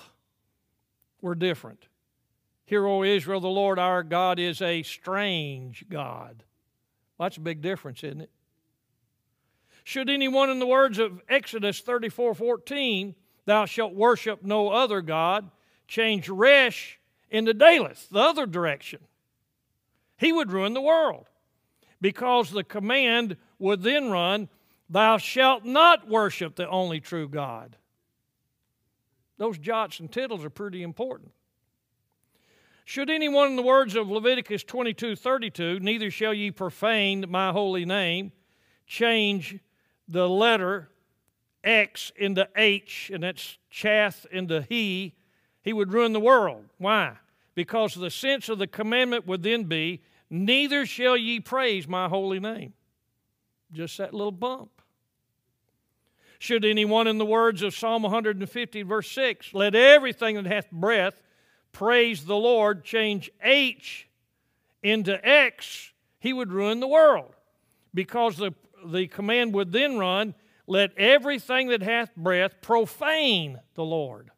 were 1.21 1.35
different. 1.35 1.89
Hear, 2.67 2.87
O 2.87 3.03
Israel, 3.03 3.41
the 3.41 3.49
Lord 3.49 3.79
our 3.79 4.03
God 4.03 4.39
is 4.39 4.63
a 4.63 4.83
strange 4.83 5.87
God. 5.89 6.45
Well, 7.17 7.27
that's 7.27 7.39
a 7.39 7.41
big 7.41 7.63
difference, 7.63 8.05
isn't 8.05 8.21
it? 8.21 8.31
Should 9.85 10.11
anyone, 10.11 10.51
in 10.51 10.59
the 10.59 10.67
words 10.67 10.99
of 10.99 11.21
Exodus 11.29 11.81
34 11.81 12.35
14, 12.35 13.15
thou 13.45 13.65
shalt 13.65 13.95
worship 13.95 14.43
no 14.43 14.69
other 14.69 15.01
God, 15.01 15.51
change 15.89 16.29
Resh 16.29 16.99
into 17.31 17.55
Daleth, 17.55 18.09
the 18.09 18.21
other 18.21 18.47
direction. 18.47 19.01
He 20.17 20.33
would 20.33 20.53
ruin 20.53 20.75
the 20.75 20.81
world 20.81 21.29
because 22.01 22.51
the 22.51 22.65
command 22.65 23.37
would 23.59 23.83
then 23.83 24.11
run, 24.11 24.49
Thou 24.91 25.19
shalt 25.19 25.65
not 25.65 26.09
worship 26.09 26.57
the 26.57 26.69
only 26.69 26.99
true 26.99 27.29
God. 27.29 27.77
Those 29.39 29.57
jots 29.57 30.01
and 30.01 30.11
tittles 30.11 30.45
are 30.45 30.51
pretty 30.51 30.83
important. 30.83 31.31
Should 32.85 33.09
anyone, 33.09 33.51
in 33.51 33.57
the 33.57 33.63
words 33.63 33.95
of 33.95 34.11
Leviticus 34.11 34.65
22 34.65 35.15
32, 35.15 35.79
neither 35.79 36.11
shall 36.11 36.35
ye 36.35 36.51
profane 36.51 37.25
my 37.29 37.53
holy 37.53 37.85
name, 37.85 38.33
change 38.85 39.61
the 40.11 40.29
letter 40.29 40.91
X 41.65 42.13
into 42.17 42.49
H, 42.57 43.11
and 43.13 43.23
that's 43.23 43.59
chath 43.71 44.27
into 44.31 44.63
he, 44.63 45.15
he 45.63 45.73
would 45.73 45.93
ruin 45.93 46.13
the 46.13 46.21
world. 46.21 46.65
Why? 46.79 47.17
Because 47.55 47.95
the 47.95 48.11
sense 48.11 48.49
of 48.49 48.59
the 48.59 48.67
commandment 48.67 49.27
would 49.27 49.43
then 49.43 49.65
be, 49.65 50.03
Neither 50.31 50.87
shall 50.87 51.17
ye 51.17 51.41
praise 51.41 51.89
my 51.89 52.09
holy 52.09 52.39
name. 52.39 52.73
Just 53.73 53.99
that 53.99 54.15
little 54.15 54.33
bump. 54.33 54.71
Should 56.39 56.65
anyone, 56.65 57.07
in 57.07 57.19
the 57.19 57.27
words 57.27 57.63
of 57.63 57.75
Psalm 57.75 58.03
150, 58.03 58.83
verse 58.83 59.11
6, 59.11 59.53
let 59.53 59.75
everything 59.75 60.37
that 60.37 60.47
hath 60.47 60.71
breath 60.71 61.21
praise 61.73 62.25
the 62.25 62.37
Lord, 62.37 62.85
change 62.85 63.31
H 63.43 64.09
into 64.83 65.25
X, 65.27 65.93
he 66.19 66.33
would 66.33 66.53
ruin 66.53 66.81
the 66.81 66.89
world 66.89 67.35
because 67.93 68.37
the, 68.37 68.55
the 68.85 69.07
command 69.07 69.55
would 69.55 69.73
then 69.73 69.99
run 69.99 70.35
let 70.67 70.97
everything 70.97 71.69
that 71.69 71.83
hath 71.83 72.15
breath 72.15 72.61
profane 72.61 73.61
the 73.75 73.85
Lord. 73.85 74.31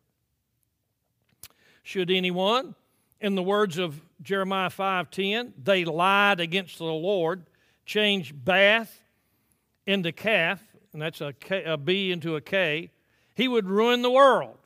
Should 1.82 2.10
anyone, 2.10 2.74
in 3.20 3.34
the 3.34 3.42
words 3.42 3.76
of 3.76 4.00
Jeremiah 4.22 4.70
5:10, 4.70 5.52
they 5.62 5.84
lied 5.84 6.40
against 6.40 6.78
the 6.78 6.84
Lord, 6.84 7.46
change 7.84 8.32
bath 8.34 9.02
into 9.86 10.12
calf, 10.12 10.62
and 10.92 11.02
that's 11.02 11.20
a, 11.20 11.32
K, 11.32 11.64
a 11.64 11.76
B 11.76 12.10
into 12.10 12.36
a 12.36 12.40
K, 12.40 12.90
he 13.34 13.48
would 13.48 13.68
ruin 13.68 14.02
the 14.02 14.10
world. 14.10 14.58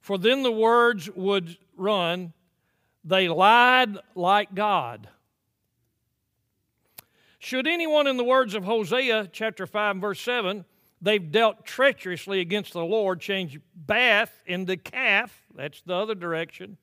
For 0.00 0.18
then 0.18 0.42
the 0.42 0.52
words 0.52 1.10
would 1.10 1.56
run, 1.76 2.34
they 3.02 3.28
lied 3.28 3.98
like 4.14 4.54
God. 4.54 5.08
Should 7.44 7.66
anyone, 7.66 8.06
in 8.06 8.16
the 8.16 8.24
words 8.24 8.54
of 8.54 8.64
Hosea 8.64 9.28
chapter 9.30 9.66
5 9.66 9.96
verse 9.96 10.18
7, 10.22 10.64
they've 11.02 11.30
dealt 11.30 11.66
treacherously 11.66 12.40
against 12.40 12.72
the 12.72 12.82
Lord, 12.82 13.20
change 13.20 13.60
bath 13.76 14.32
into 14.46 14.78
calf, 14.78 15.42
that's 15.54 15.82
the 15.82 15.92
other 15.92 16.14
direction. 16.14 16.78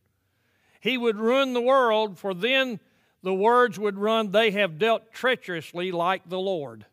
He 0.80 1.00
would 1.00 1.18
ruin 1.18 1.54
the 1.54 1.62
world, 1.62 2.20
for 2.20 2.36
then 2.36 2.80
the 3.24 3.34
words 3.34 3.80
would 3.80 3.98
run, 3.98 4.30
They 4.30 4.52
have 4.52 4.78
dealt 4.78 5.12
treacherously 5.12 5.92
like 5.92 6.30
the 6.30 6.38
Lord. 6.38 6.86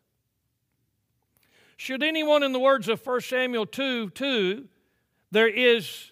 Should 1.77 2.01
anyone, 2.01 2.41
in 2.41 2.53
the 2.53 2.59
words 2.59 2.87
of 2.87 3.05
1 3.05 3.21
Samuel 3.21 3.67
2 3.67 4.09
2, 4.09 4.67
there 5.29 5.47
is 5.47 6.09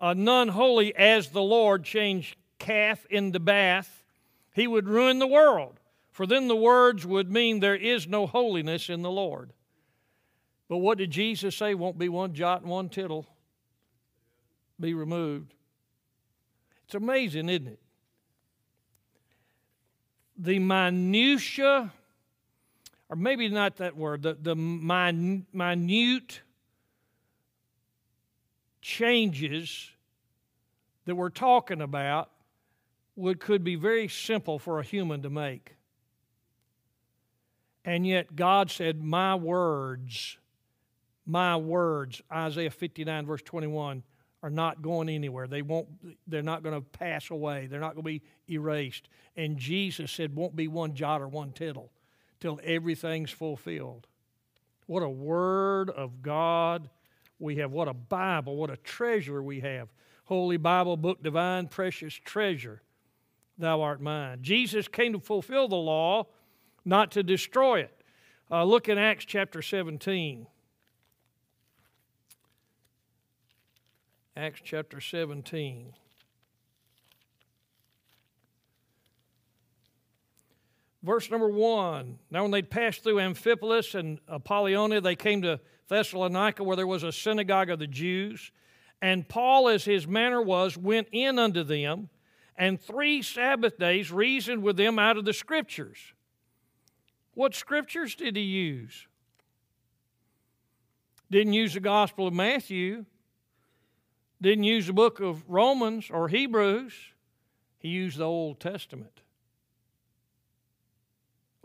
a 0.00 0.14
none 0.14 0.48
holy 0.48 0.96
as 0.96 1.28
the 1.28 1.42
Lord, 1.42 1.84
change 1.84 2.38
calf 2.58 3.04
into 3.10 3.38
bath, 3.38 4.02
he 4.54 4.66
would 4.66 4.88
ruin 4.88 5.18
the 5.18 5.26
world. 5.26 5.78
For 6.16 6.26
then 6.26 6.48
the 6.48 6.56
words 6.56 7.04
would 7.04 7.30
mean 7.30 7.60
there 7.60 7.76
is 7.76 8.08
no 8.08 8.26
holiness 8.26 8.88
in 8.88 9.02
the 9.02 9.10
Lord. 9.10 9.52
But 10.66 10.78
what 10.78 10.96
did 10.96 11.10
Jesus 11.10 11.54
say? 11.54 11.74
Won't 11.74 11.98
be 11.98 12.08
one 12.08 12.32
jot 12.32 12.62
and 12.62 12.70
one 12.70 12.88
tittle 12.88 13.26
be 14.80 14.94
removed. 14.94 15.52
It's 16.86 16.94
amazing, 16.94 17.50
isn't 17.50 17.66
it? 17.66 17.78
The 20.38 20.58
minutia, 20.58 21.92
or 23.10 23.16
maybe 23.16 23.50
not 23.50 23.76
that 23.76 23.94
word, 23.94 24.22
the, 24.22 24.38
the 24.40 24.56
min, 24.56 25.44
minute 25.52 26.40
changes 28.80 29.90
that 31.04 31.14
we're 31.14 31.28
talking 31.28 31.82
about 31.82 32.30
would, 33.16 33.38
could 33.38 33.62
be 33.62 33.74
very 33.74 34.08
simple 34.08 34.58
for 34.58 34.80
a 34.80 34.82
human 34.82 35.20
to 35.20 35.28
make. 35.28 35.75
And 37.86 38.06
yet 38.06 38.36
God 38.36 38.70
said, 38.70 39.02
My 39.02 39.34
words 39.34 40.36
my 41.26 41.56
words, 41.56 42.22
Isaiah 42.32 42.70
59, 42.70 43.26
verse 43.26 43.42
21, 43.42 44.04
are 44.42 44.50
not 44.50 44.80
going 44.80 45.08
anywhere. 45.08 45.48
They 45.48 45.62
won't, 45.62 45.88
they're 46.28 46.42
not 46.42 46.62
going 46.62 46.76
to 46.76 46.80
pass 46.80 47.30
away. 47.30 47.66
They're 47.66 47.80
not 47.80 47.94
going 47.94 48.04
to 48.04 48.20
be 48.20 48.22
erased. 48.48 49.08
And 49.36 49.58
Jesus 49.58 50.12
said, 50.12 50.36
won't 50.36 50.54
be 50.54 50.68
one 50.68 50.94
jot 50.94 51.20
or 51.20 51.26
one 51.26 51.50
tittle 51.50 51.90
till 52.38 52.60
everything's 52.62 53.32
fulfilled. 53.32 54.06
What 54.86 55.02
a 55.02 55.08
word 55.08 55.90
of 55.90 56.22
God 56.22 56.88
we 57.40 57.56
have. 57.56 57.72
What 57.72 57.88
a 57.88 57.94
Bible. 57.94 58.56
What 58.56 58.70
a 58.70 58.76
treasure 58.76 59.42
we 59.42 59.60
have. 59.60 59.88
Holy 60.26 60.58
Bible, 60.58 60.96
book, 60.96 61.22
divine, 61.22 61.66
precious 61.66 62.14
treasure. 62.14 62.82
Thou 63.58 63.80
art 63.80 64.00
mine. 64.00 64.38
Jesus 64.42 64.86
came 64.86 65.12
to 65.14 65.18
fulfill 65.18 65.66
the 65.66 65.76
law, 65.76 66.26
not 66.86 67.10
to 67.12 67.22
destroy 67.22 67.80
it. 67.80 67.92
Uh, 68.50 68.64
look 68.64 68.88
in 68.88 68.96
Acts 68.96 69.24
chapter 69.24 69.60
17. 69.60 70.46
Acts 74.36 74.60
chapter 74.64 75.00
17. 75.00 75.92
Verse 81.02 81.30
number 81.30 81.48
one. 81.48 82.18
Now, 82.30 82.42
when 82.42 82.50
they'd 82.50 82.70
passed 82.70 83.02
through 83.02 83.16
Amphipolis 83.16 83.94
and 83.94 84.18
Apollonia, 84.28 85.00
they 85.00 85.16
came 85.16 85.42
to 85.42 85.60
Thessalonica, 85.88 86.64
where 86.64 86.76
there 86.76 86.86
was 86.86 87.02
a 87.02 87.12
synagogue 87.12 87.70
of 87.70 87.78
the 87.78 87.86
Jews. 87.86 88.50
And 89.00 89.28
Paul, 89.28 89.68
as 89.68 89.84
his 89.84 90.06
manner 90.06 90.42
was, 90.42 90.76
went 90.76 91.08
in 91.12 91.38
unto 91.38 91.62
them, 91.62 92.08
and 92.56 92.80
three 92.80 93.22
Sabbath 93.22 93.78
days 93.78 94.10
reasoned 94.10 94.62
with 94.62 94.76
them 94.76 94.98
out 94.98 95.16
of 95.16 95.24
the 95.24 95.32
Scriptures. 95.32 96.12
What 97.36 97.54
Scriptures 97.54 98.16
did 98.16 98.34
he 98.34 98.42
use? 98.42 99.06
Didn't 101.30 101.52
use 101.52 101.74
the 101.74 101.80
Gospel 101.80 102.26
of 102.26 102.34
Matthew 102.34 103.04
didn't 104.40 104.64
use 104.64 104.86
the 104.86 104.92
book 104.92 105.20
of 105.20 105.48
Romans 105.48 106.10
or 106.10 106.28
Hebrews, 106.28 106.92
he 107.78 107.88
used 107.88 108.18
the 108.18 108.24
Old 108.24 108.60
Testament. 108.60 109.20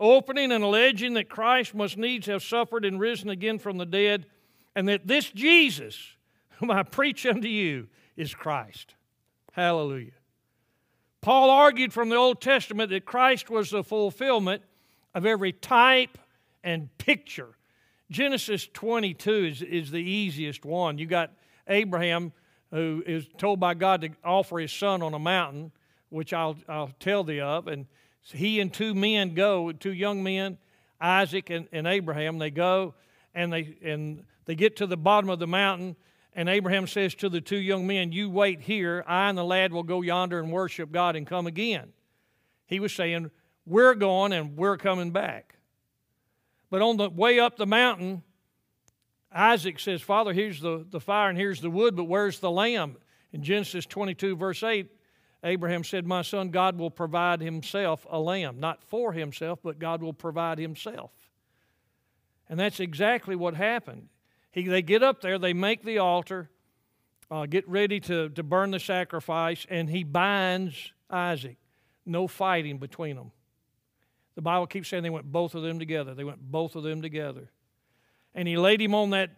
Opening 0.00 0.50
and 0.50 0.64
alleging 0.64 1.14
that 1.14 1.28
Christ 1.28 1.74
must 1.74 1.96
needs 1.96 2.26
have 2.26 2.42
suffered 2.42 2.84
and 2.84 2.98
risen 2.98 3.28
again 3.28 3.58
from 3.58 3.78
the 3.78 3.86
dead, 3.86 4.26
and 4.74 4.88
that 4.88 5.06
this 5.06 5.30
Jesus, 5.30 6.16
whom 6.58 6.70
I 6.70 6.82
preach 6.82 7.26
unto 7.26 7.48
you, 7.48 7.88
is 8.16 8.34
Christ. 8.34 8.94
Hallelujah. 9.52 10.12
Paul 11.20 11.50
argued 11.50 11.92
from 11.92 12.08
the 12.08 12.16
Old 12.16 12.40
Testament 12.40 12.90
that 12.90 13.04
Christ 13.04 13.48
was 13.48 13.70
the 13.70 13.84
fulfillment 13.84 14.62
of 15.14 15.26
every 15.26 15.52
type 15.52 16.18
and 16.64 16.96
picture. 16.98 17.56
Genesis 18.10 18.68
22 18.72 19.30
is, 19.30 19.62
is 19.62 19.90
the 19.90 20.02
easiest 20.02 20.64
one. 20.64 20.98
You 20.98 21.06
got 21.06 21.32
Abraham 21.68 22.32
who 22.70 23.02
is 23.06 23.26
told 23.36 23.60
by 23.60 23.74
God 23.74 24.00
to 24.00 24.10
offer 24.24 24.58
his 24.58 24.72
son 24.72 25.02
on 25.02 25.14
a 25.14 25.18
mountain, 25.18 25.72
which 26.08 26.32
I'll, 26.32 26.56
I'll 26.68 26.90
tell 27.00 27.22
thee 27.22 27.40
of. 27.40 27.68
And 27.68 27.86
he 28.22 28.60
and 28.60 28.72
two 28.72 28.94
men 28.94 29.34
go, 29.34 29.72
two 29.72 29.92
young 29.92 30.22
men, 30.22 30.58
Isaac 31.00 31.50
and, 31.50 31.68
and 31.72 31.86
Abraham, 31.86 32.38
they 32.38 32.50
go 32.50 32.94
and 33.34 33.52
they, 33.52 33.76
and 33.82 34.24
they 34.46 34.54
get 34.54 34.76
to 34.76 34.86
the 34.86 34.96
bottom 34.96 35.28
of 35.30 35.38
the 35.38 35.46
mountain. 35.46 35.96
And 36.34 36.48
Abraham 36.48 36.86
says 36.86 37.14
to 37.16 37.28
the 37.28 37.40
two 37.40 37.58
young 37.58 37.86
men, 37.86 38.12
You 38.12 38.30
wait 38.30 38.62
here. 38.62 39.04
I 39.06 39.28
and 39.28 39.36
the 39.36 39.44
lad 39.44 39.72
will 39.72 39.82
go 39.82 40.00
yonder 40.00 40.38
and 40.38 40.50
worship 40.50 40.90
God 40.90 41.14
and 41.14 41.26
come 41.26 41.46
again. 41.46 41.92
He 42.66 42.80
was 42.80 42.94
saying, 42.94 43.30
We're 43.66 43.94
going 43.94 44.32
and 44.32 44.56
we're 44.56 44.76
coming 44.76 45.10
back. 45.10 45.56
But 46.70 46.82
on 46.82 46.96
the 46.96 47.10
way 47.10 47.38
up 47.38 47.56
the 47.56 47.66
mountain, 47.66 48.22
Isaac 49.30 49.78
says, 49.78 50.02
Father, 50.02 50.32
here's 50.32 50.60
the, 50.60 50.86
the 50.88 51.00
fire 51.00 51.28
and 51.28 51.38
here's 51.38 51.60
the 51.60 51.70
wood, 51.70 51.96
but 51.96 52.04
where's 52.04 52.38
the 52.38 52.50
lamb? 52.50 52.96
In 53.32 53.42
Genesis 53.42 53.86
22, 53.86 54.36
verse 54.36 54.62
8, 54.62 54.90
Abraham 55.44 55.84
said, 55.84 56.06
My 56.06 56.22
son, 56.22 56.50
God 56.50 56.78
will 56.78 56.90
provide 56.90 57.40
himself 57.40 58.06
a 58.10 58.18
lamb, 58.18 58.60
not 58.60 58.82
for 58.84 59.12
himself, 59.12 59.58
but 59.62 59.78
God 59.78 60.02
will 60.02 60.12
provide 60.12 60.58
himself. 60.58 61.10
And 62.48 62.60
that's 62.60 62.80
exactly 62.80 63.34
what 63.34 63.54
happened. 63.54 64.08
He, 64.50 64.64
they 64.68 64.82
get 64.82 65.02
up 65.02 65.22
there, 65.22 65.38
they 65.38 65.54
make 65.54 65.82
the 65.82 65.98
altar, 65.98 66.50
uh, 67.30 67.46
get 67.46 67.66
ready 67.66 67.98
to, 68.00 68.28
to 68.30 68.42
burn 68.42 68.70
the 68.70 68.80
sacrifice, 68.80 69.66
and 69.70 69.88
he 69.88 70.04
binds 70.04 70.92
Isaac. 71.08 71.56
No 72.04 72.28
fighting 72.28 72.78
between 72.78 73.16
them. 73.16 73.32
The 74.34 74.42
Bible 74.42 74.66
keeps 74.66 74.88
saying 74.88 75.02
they 75.02 75.10
went 75.10 75.30
both 75.30 75.54
of 75.54 75.62
them 75.62 75.78
together. 75.78 76.14
They 76.14 76.24
went 76.24 76.40
both 76.40 76.74
of 76.74 76.82
them 76.82 77.02
together 77.02 77.50
and 78.34 78.48
he 78.48 78.56
laid 78.56 78.80
him 78.80 78.94
on 78.94 79.10
that 79.10 79.30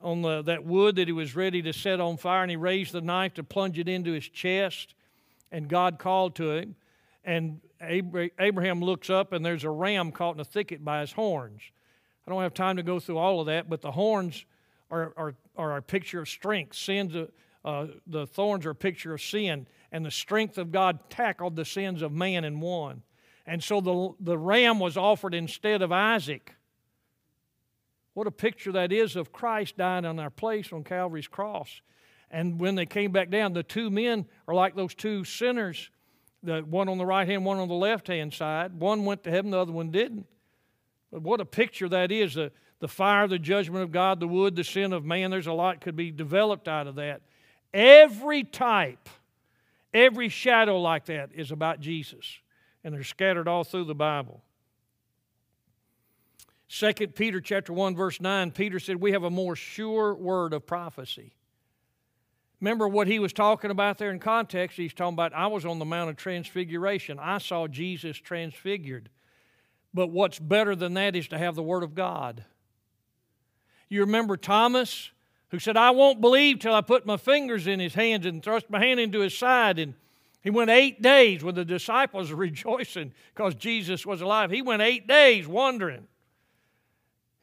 on 0.00 0.20
the, 0.20 0.42
that 0.42 0.64
wood 0.64 0.96
that 0.96 1.06
he 1.06 1.12
was 1.12 1.36
ready 1.36 1.62
to 1.62 1.72
set 1.72 2.00
on 2.00 2.16
fire, 2.16 2.42
and 2.42 2.50
he 2.50 2.56
raised 2.56 2.90
the 2.90 3.00
knife 3.00 3.34
to 3.34 3.44
plunge 3.44 3.78
it 3.78 3.88
into 3.88 4.10
his 4.10 4.28
chest. 4.28 4.96
And 5.52 5.68
God 5.68 6.00
called 6.00 6.34
to 6.36 6.50
him, 6.50 6.74
and 7.22 7.60
Abraham 7.80 8.80
looks 8.80 9.10
up, 9.10 9.32
and 9.32 9.46
there's 9.46 9.62
a 9.62 9.70
ram 9.70 10.10
caught 10.10 10.34
in 10.34 10.40
a 10.40 10.44
thicket 10.44 10.84
by 10.84 11.02
his 11.02 11.12
horns. 11.12 11.62
I 12.26 12.32
don't 12.32 12.42
have 12.42 12.52
time 12.52 12.78
to 12.78 12.82
go 12.82 12.98
through 12.98 13.18
all 13.18 13.38
of 13.38 13.46
that, 13.46 13.70
but 13.70 13.80
the 13.80 13.92
horns 13.92 14.44
are, 14.90 15.12
are, 15.16 15.34
are 15.56 15.76
a 15.76 15.82
picture 15.82 16.20
of 16.20 16.28
strength. 16.28 16.74
Sins, 16.74 17.14
uh, 17.64 17.86
the 18.04 18.26
thorns 18.26 18.66
are 18.66 18.70
a 18.70 18.74
picture 18.74 19.14
of 19.14 19.22
sin, 19.22 19.68
and 19.92 20.04
the 20.04 20.10
strength 20.10 20.58
of 20.58 20.72
God 20.72 21.10
tackled 21.10 21.54
the 21.54 21.64
sins 21.64 22.02
of 22.02 22.10
man 22.10 22.44
in 22.44 22.58
one. 22.58 23.02
And 23.46 23.62
so 23.62 23.80
the, 23.80 24.14
the 24.20 24.38
ram 24.38 24.78
was 24.78 24.96
offered 24.96 25.34
instead 25.34 25.82
of 25.82 25.90
Isaac. 25.90 26.54
What 28.14 28.26
a 28.26 28.30
picture 28.30 28.72
that 28.72 28.92
is 28.92 29.16
of 29.16 29.32
Christ 29.32 29.76
dying 29.76 30.04
on 30.04 30.18
our 30.18 30.30
place 30.30 30.72
on 30.72 30.84
Calvary's 30.84 31.28
cross. 31.28 31.80
And 32.30 32.58
when 32.58 32.74
they 32.74 32.86
came 32.86 33.12
back 33.12 33.30
down, 33.30 33.52
the 33.52 33.62
two 33.62 33.90
men 33.90 34.26
are 34.46 34.54
like 34.54 34.74
those 34.74 34.94
two 34.94 35.24
sinners, 35.24 35.90
the 36.42 36.60
one 36.60 36.88
on 36.88 36.98
the 36.98 37.06
right 37.06 37.26
hand, 37.26 37.44
one 37.44 37.58
on 37.58 37.68
the 37.68 37.74
left 37.74 38.08
hand 38.08 38.32
side. 38.32 38.78
One 38.78 39.04
went 39.04 39.24
to 39.24 39.30
heaven, 39.30 39.50
the 39.50 39.58
other 39.58 39.72
one 39.72 39.90
didn't. 39.90 40.26
But 41.10 41.22
what 41.22 41.40
a 41.40 41.44
picture 41.44 41.88
that 41.90 42.10
is 42.10 42.34
the, 42.34 42.52
the 42.80 42.88
fire, 42.88 43.28
the 43.28 43.38
judgment 43.38 43.82
of 43.82 43.92
God, 43.92 44.18
the 44.18 44.28
wood, 44.28 44.56
the 44.56 44.64
sin 44.64 44.92
of 44.92 45.04
man. 45.04 45.30
There's 45.30 45.46
a 45.46 45.52
lot 45.52 45.80
could 45.80 45.96
be 45.96 46.10
developed 46.10 46.68
out 46.68 46.86
of 46.86 46.94
that. 46.96 47.22
Every 47.74 48.44
type, 48.44 49.08
every 49.92 50.28
shadow 50.28 50.80
like 50.80 51.06
that 51.06 51.30
is 51.34 51.50
about 51.50 51.80
Jesus. 51.80 52.38
And 52.84 52.94
they're 52.94 53.04
scattered 53.04 53.48
all 53.48 53.64
through 53.64 53.84
the 53.84 53.94
Bible. 53.94 54.42
2 56.68 56.92
Peter 57.08 57.40
chapter 57.40 57.72
1 57.72 57.94
verse 57.94 58.18
9 58.18 58.50
Peter 58.52 58.80
said 58.80 58.96
we 58.96 59.12
have 59.12 59.24
a 59.24 59.30
more 59.30 59.54
sure 59.54 60.14
word 60.14 60.54
of 60.54 60.66
prophecy. 60.66 61.34
Remember 62.60 62.88
what 62.88 63.08
he 63.08 63.18
was 63.18 63.32
talking 63.32 63.70
about 63.70 63.98
there 63.98 64.10
in 64.10 64.18
context 64.18 64.76
he's 64.76 64.94
talking 64.94 65.14
about 65.14 65.34
I 65.34 65.48
was 65.48 65.66
on 65.66 65.78
the 65.78 65.84
mount 65.84 66.10
of 66.10 66.16
transfiguration. 66.16 67.18
I 67.18 67.38
saw 67.38 67.66
Jesus 67.66 68.16
transfigured. 68.16 69.10
But 69.92 70.06
what's 70.08 70.38
better 70.38 70.74
than 70.74 70.94
that 70.94 71.14
is 71.14 71.28
to 71.28 71.38
have 71.38 71.54
the 71.54 71.62
word 71.62 71.82
of 71.82 71.94
God. 71.94 72.44
You 73.90 74.00
remember 74.00 74.38
Thomas 74.38 75.10
who 75.50 75.58
said 75.58 75.76
I 75.76 75.90
won't 75.90 76.22
believe 76.22 76.60
till 76.60 76.74
I 76.74 76.80
put 76.80 77.04
my 77.04 77.18
fingers 77.18 77.66
in 77.66 77.78
his 77.78 77.94
hands 77.94 78.24
and 78.24 78.42
thrust 78.42 78.70
my 78.70 78.78
hand 78.78 78.98
into 78.98 79.20
his 79.20 79.36
side 79.36 79.78
and 79.78 79.92
he 80.42 80.50
went 80.50 80.70
eight 80.70 81.00
days 81.00 81.42
when 81.44 81.54
the 81.54 81.64
disciples 81.64 82.32
rejoicing 82.32 83.12
because 83.34 83.54
Jesus 83.54 84.04
was 84.04 84.20
alive. 84.20 84.50
He 84.50 84.62
went 84.62 84.82
eight 84.82 85.06
days 85.06 85.46
wondering. 85.46 86.06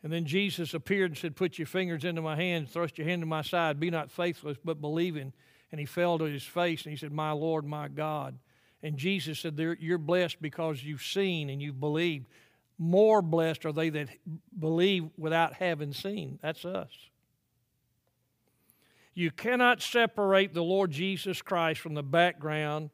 And 0.04 0.14
then 0.14 0.26
Jesus 0.26 0.74
appeared 0.74 1.12
and 1.12 1.18
said, 1.18 1.36
Put 1.36 1.58
your 1.58 1.68
fingers 1.68 2.06
into 2.06 2.22
my 2.22 2.36
hands, 2.36 2.72
thrust 2.72 2.98
your 2.98 3.08
hand 3.08 3.22
to 3.22 3.26
my 3.26 3.42
side, 3.42 3.80
be 3.80 3.90
not 3.90 4.12
faithless, 4.12 4.58
but 4.64 4.82
believing. 4.82 5.34
And 5.72 5.80
he 5.80 5.86
fell 5.86 6.18
to 6.18 6.26
his 6.26 6.44
face 6.44 6.84
and 6.84 6.92
he 6.92 6.98
said, 6.98 7.12
My 7.12 7.32
Lord, 7.32 7.66
my 7.66 7.88
God. 7.88 8.38
And 8.82 8.98
Jesus 8.98 9.40
said, 9.40 9.60
You're 9.80 9.98
blessed 9.98 10.42
because 10.42 10.84
you've 10.84 11.02
seen 11.02 11.50
and 11.50 11.62
you've 11.62 11.80
believed. 11.80 12.28
More 12.78 13.22
blessed 13.22 13.66
are 13.66 13.74
they 13.74 13.90
that 13.90 14.08
believe 14.58 15.10
without 15.18 15.54
having 15.54 15.94
seen. 15.94 16.40
That's 16.42 16.64
us. 16.64 16.92
You 19.20 19.32
cannot 19.32 19.82
separate 19.82 20.54
the 20.54 20.64
Lord 20.64 20.92
Jesus 20.92 21.42
Christ 21.42 21.82
from 21.82 21.94
the 21.94 22.02
background 22.02 22.90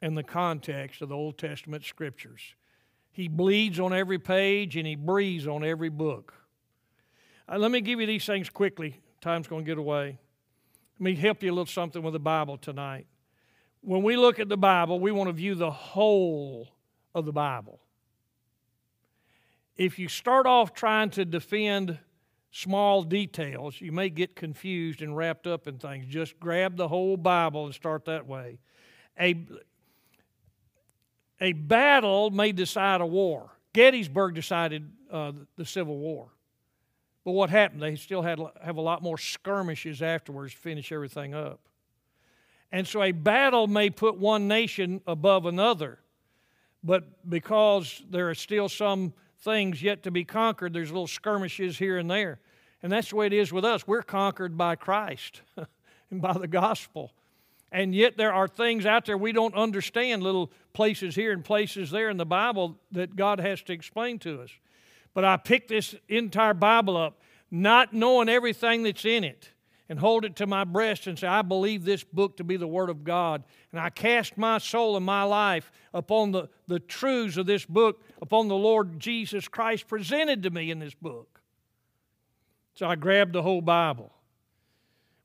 and 0.00 0.18
the 0.18 0.24
context 0.24 1.02
of 1.02 1.08
the 1.08 1.14
Old 1.14 1.38
Testament 1.38 1.84
scriptures. 1.84 2.56
He 3.12 3.28
bleeds 3.28 3.78
on 3.78 3.92
every 3.92 4.18
page 4.18 4.76
and 4.76 4.84
he 4.84 4.96
breathes 4.96 5.46
on 5.46 5.62
every 5.62 5.88
book. 5.88 6.34
Uh, 7.48 7.58
let 7.58 7.70
me 7.70 7.80
give 7.80 8.00
you 8.00 8.08
these 8.08 8.26
things 8.26 8.50
quickly. 8.50 8.98
Time's 9.20 9.46
going 9.46 9.64
to 9.64 9.70
get 9.70 9.78
away. 9.78 10.18
Let 10.98 11.00
me 11.00 11.14
help 11.14 11.44
you 11.44 11.52
a 11.52 11.54
little 11.54 11.66
something 11.66 12.02
with 12.02 12.14
the 12.14 12.18
Bible 12.18 12.58
tonight. 12.58 13.06
When 13.82 14.02
we 14.02 14.16
look 14.16 14.40
at 14.40 14.48
the 14.48 14.56
Bible, 14.56 14.98
we 14.98 15.12
want 15.12 15.28
to 15.28 15.32
view 15.32 15.54
the 15.54 15.70
whole 15.70 16.70
of 17.14 17.24
the 17.24 17.32
Bible. 17.32 17.78
If 19.76 19.96
you 20.00 20.08
start 20.08 20.46
off 20.46 20.74
trying 20.74 21.10
to 21.10 21.24
defend 21.24 22.00
small 22.52 23.02
details, 23.02 23.80
you 23.80 23.90
may 23.90 24.10
get 24.10 24.36
confused 24.36 25.02
and 25.02 25.16
wrapped 25.16 25.46
up 25.46 25.66
in 25.66 25.78
things. 25.78 26.06
Just 26.06 26.38
grab 26.38 26.76
the 26.76 26.86
whole 26.86 27.16
Bible 27.16 27.64
and 27.64 27.74
start 27.74 28.04
that 28.04 28.26
way. 28.26 28.58
A, 29.18 29.46
a 31.40 31.52
battle 31.54 32.30
may 32.30 32.52
decide 32.52 33.00
a 33.00 33.06
war. 33.06 33.50
Gettysburg 33.72 34.34
decided 34.34 34.90
uh, 35.10 35.32
the 35.56 35.64
Civil 35.64 35.96
War. 35.98 36.28
But 37.24 37.32
what 37.32 37.50
happened? 37.50 37.82
They 37.82 37.96
still 37.96 38.22
had 38.22 38.38
have 38.62 38.76
a 38.76 38.80
lot 38.80 39.02
more 39.02 39.16
skirmishes 39.16 40.02
afterwards 40.02 40.52
to 40.52 40.58
finish 40.58 40.92
everything 40.92 41.34
up. 41.34 41.60
And 42.70 42.86
so 42.86 43.02
a 43.02 43.12
battle 43.12 43.66
may 43.66 43.90
put 43.90 44.18
one 44.18 44.48
nation 44.48 45.00
above 45.06 45.46
another, 45.46 46.00
but 46.82 47.28
because 47.28 48.02
there 48.10 48.28
are 48.28 48.34
still 48.34 48.68
some 48.68 49.12
things 49.42 49.82
yet 49.82 50.02
to 50.04 50.10
be 50.10 50.24
conquered, 50.24 50.72
there's 50.72 50.90
little 50.90 51.06
skirmishes 51.06 51.78
here 51.78 51.98
and 51.98 52.10
there. 52.10 52.38
And 52.82 52.90
that's 52.90 53.10
the 53.10 53.16
way 53.16 53.26
it 53.26 53.32
is 53.32 53.52
with 53.52 53.64
us. 53.64 53.86
We're 53.86 54.02
conquered 54.02 54.56
by 54.56 54.76
Christ 54.76 55.42
and 56.10 56.20
by 56.22 56.32
the 56.32 56.48
gospel. 56.48 57.12
And 57.70 57.94
yet 57.94 58.16
there 58.16 58.32
are 58.32 58.48
things 58.48 58.84
out 58.84 59.06
there 59.06 59.16
we 59.16 59.32
don't 59.32 59.54
understand, 59.54 60.22
little 60.22 60.52
places 60.72 61.14
here 61.14 61.32
and 61.32 61.44
places 61.44 61.90
there 61.90 62.10
in 62.10 62.16
the 62.16 62.26
Bible 62.26 62.78
that 62.90 63.16
God 63.16 63.40
has 63.40 63.62
to 63.62 63.72
explain 63.72 64.18
to 64.20 64.42
us. 64.42 64.50
But 65.14 65.24
I 65.24 65.36
picked 65.36 65.68
this 65.68 65.94
entire 66.08 66.54
Bible 66.54 66.96
up, 66.96 67.20
not 67.50 67.92
knowing 67.92 68.28
everything 68.28 68.82
that's 68.82 69.04
in 69.04 69.24
it, 69.24 69.50
and 69.92 70.00
hold 70.00 70.24
it 70.24 70.36
to 70.36 70.46
my 70.46 70.64
breast 70.64 71.06
and 71.06 71.18
say, 71.18 71.26
I 71.26 71.42
believe 71.42 71.84
this 71.84 72.02
book 72.02 72.38
to 72.38 72.44
be 72.44 72.56
the 72.56 72.66
Word 72.66 72.88
of 72.88 73.04
God. 73.04 73.44
And 73.72 73.78
I 73.78 73.90
cast 73.90 74.38
my 74.38 74.56
soul 74.56 74.96
and 74.96 75.04
my 75.04 75.22
life 75.22 75.70
upon 75.92 76.32
the, 76.32 76.48
the 76.66 76.80
truths 76.80 77.36
of 77.36 77.44
this 77.44 77.66
book, 77.66 78.02
upon 78.22 78.48
the 78.48 78.56
Lord 78.56 78.98
Jesus 78.98 79.48
Christ 79.48 79.88
presented 79.88 80.44
to 80.44 80.50
me 80.50 80.70
in 80.70 80.78
this 80.78 80.94
book. 80.94 81.42
So 82.72 82.86
I 82.86 82.94
grabbed 82.94 83.34
the 83.34 83.42
whole 83.42 83.60
Bible. 83.60 84.14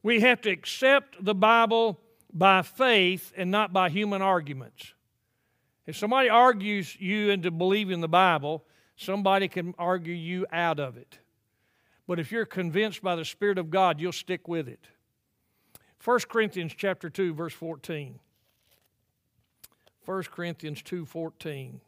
We 0.03 0.19
have 0.19 0.41
to 0.41 0.49
accept 0.49 1.23
the 1.23 1.33
Bible 1.33 2.01
by 2.33 2.61
faith 2.61 3.31
and 3.37 3.49
not 3.49 3.71
by 3.71 3.89
human 3.89 4.21
arguments. 4.21 4.93
If 5.85 5.95
somebody 5.95 6.27
argues 6.27 6.93
you 6.99 7.29
into 7.29 7.51
believing 7.51 8.01
the 8.01 8.09
Bible, 8.09 8.65
somebody 8.97 9.47
can 9.47 9.73
argue 9.79 10.13
you 10.13 10.45
out 10.51 10.81
of 10.81 10.97
it. 10.97 11.19
But 12.07 12.19
if 12.19 12.31
you're 12.31 12.45
convinced 12.45 13.01
by 13.01 13.15
the 13.15 13.25
Spirit 13.25 13.57
of 13.57 13.69
God, 13.69 13.99
you'll 13.99 14.13
stick 14.13 14.47
with 14.47 14.67
it. 14.67 14.87
1 16.03 16.19
Corinthians 16.29 16.73
chapter 16.75 17.09
2 17.09 17.33
verse 17.33 17.53
14. 17.53 18.19
1 20.05 20.23
Corinthians 20.31 20.81
2:14. 20.83 21.81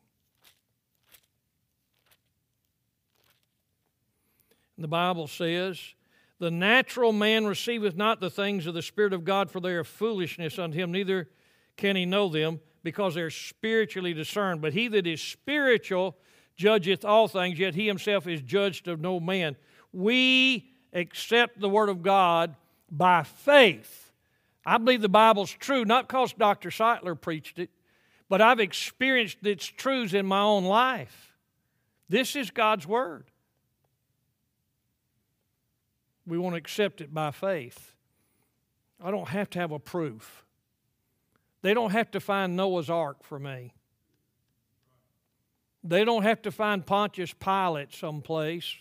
The 4.78 4.88
Bible 4.88 5.28
says, 5.28 5.94
the 6.40 6.50
natural 6.50 7.12
man 7.12 7.46
receiveth 7.46 7.98
not 7.98 8.22
the 8.22 8.30
things 8.30 8.66
of 8.66 8.74
the 8.74 8.82
Spirit 8.82 9.12
of 9.12 9.26
God, 9.26 9.52
for 9.52 9.60
they 9.60 9.72
are 9.72 9.84
foolishness 9.84 10.58
unto 10.58 10.78
him, 10.78 10.92
neither 10.92 11.30
can 11.76 11.98
he 11.98 12.06
know 12.06 12.30
them, 12.30 12.62
because 12.82 13.16
they 13.16 13.22
are 13.22 13.30
spiritually 13.30 14.14
discerned. 14.14 14.62
But 14.62 14.74
he 14.74 14.88
that 14.88 15.06
is 15.06 15.22
spiritual 15.22 16.18
judgeth 16.56 17.04
all 17.04 17.28
things, 17.28 17.60
yet 17.60 17.76
he 17.76 17.88
himself 17.88 18.26
is 18.26 18.42
judged 18.42 18.88
of 18.88 19.02
no 19.02 19.20
man. 19.20 19.58
We 19.92 20.72
accept 20.94 21.60
the 21.60 21.70
Word 21.70 21.90
of 21.90 22.02
God 22.04 22.56
by 22.92 23.24
faith. 23.24 24.12
I 24.66 24.78
believe 24.78 25.02
the 25.02 25.10
Bible's 25.10 25.52
true, 25.52 25.86
not 25.86 26.08
because 26.08 26.34
Dr. 26.34 26.70
Sightler 26.70 27.20
preached 27.20 27.60
it, 27.60 27.70
but 28.28 28.42
I've 28.42 28.60
experienced 28.60 29.46
its 29.46 29.66
truths 29.66 30.14
in 30.14 30.26
my 30.26 30.42
own 30.42 30.64
life. 30.66 31.34
This 32.08 32.36
is 32.36 32.52
God's 32.52 32.88
Word 32.88 33.26
we 36.30 36.38
want 36.38 36.54
to 36.54 36.58
accept 36.58 37.02
it 37.02 37.14
by 37.14 37.32
faith. 37.32 37.96
I 39.04 39.12
don't 39.12 39.30
have 39.30 39.50
to 39.52 39.60
have 39.60 39.72
a 39.72 39.80
proof. 39.80 40.46
They 41.62 41.74
don't 41.74 41.92
have 41.92 42.12
to 42.12 42.20
find 42.20 42.56
Noah's 42.56 42.90
Ark 42.90 43.24
for 43.24 43.40
me. 43.40 43.74
They 45.84 46.06
don't 46.06 46.24
have 46.24 46.42
to 46.44 46.52
find 46.52 46.86
Pontius 46.86 47.34
Pilate 47.34 47.94
someplace 47.94 48.76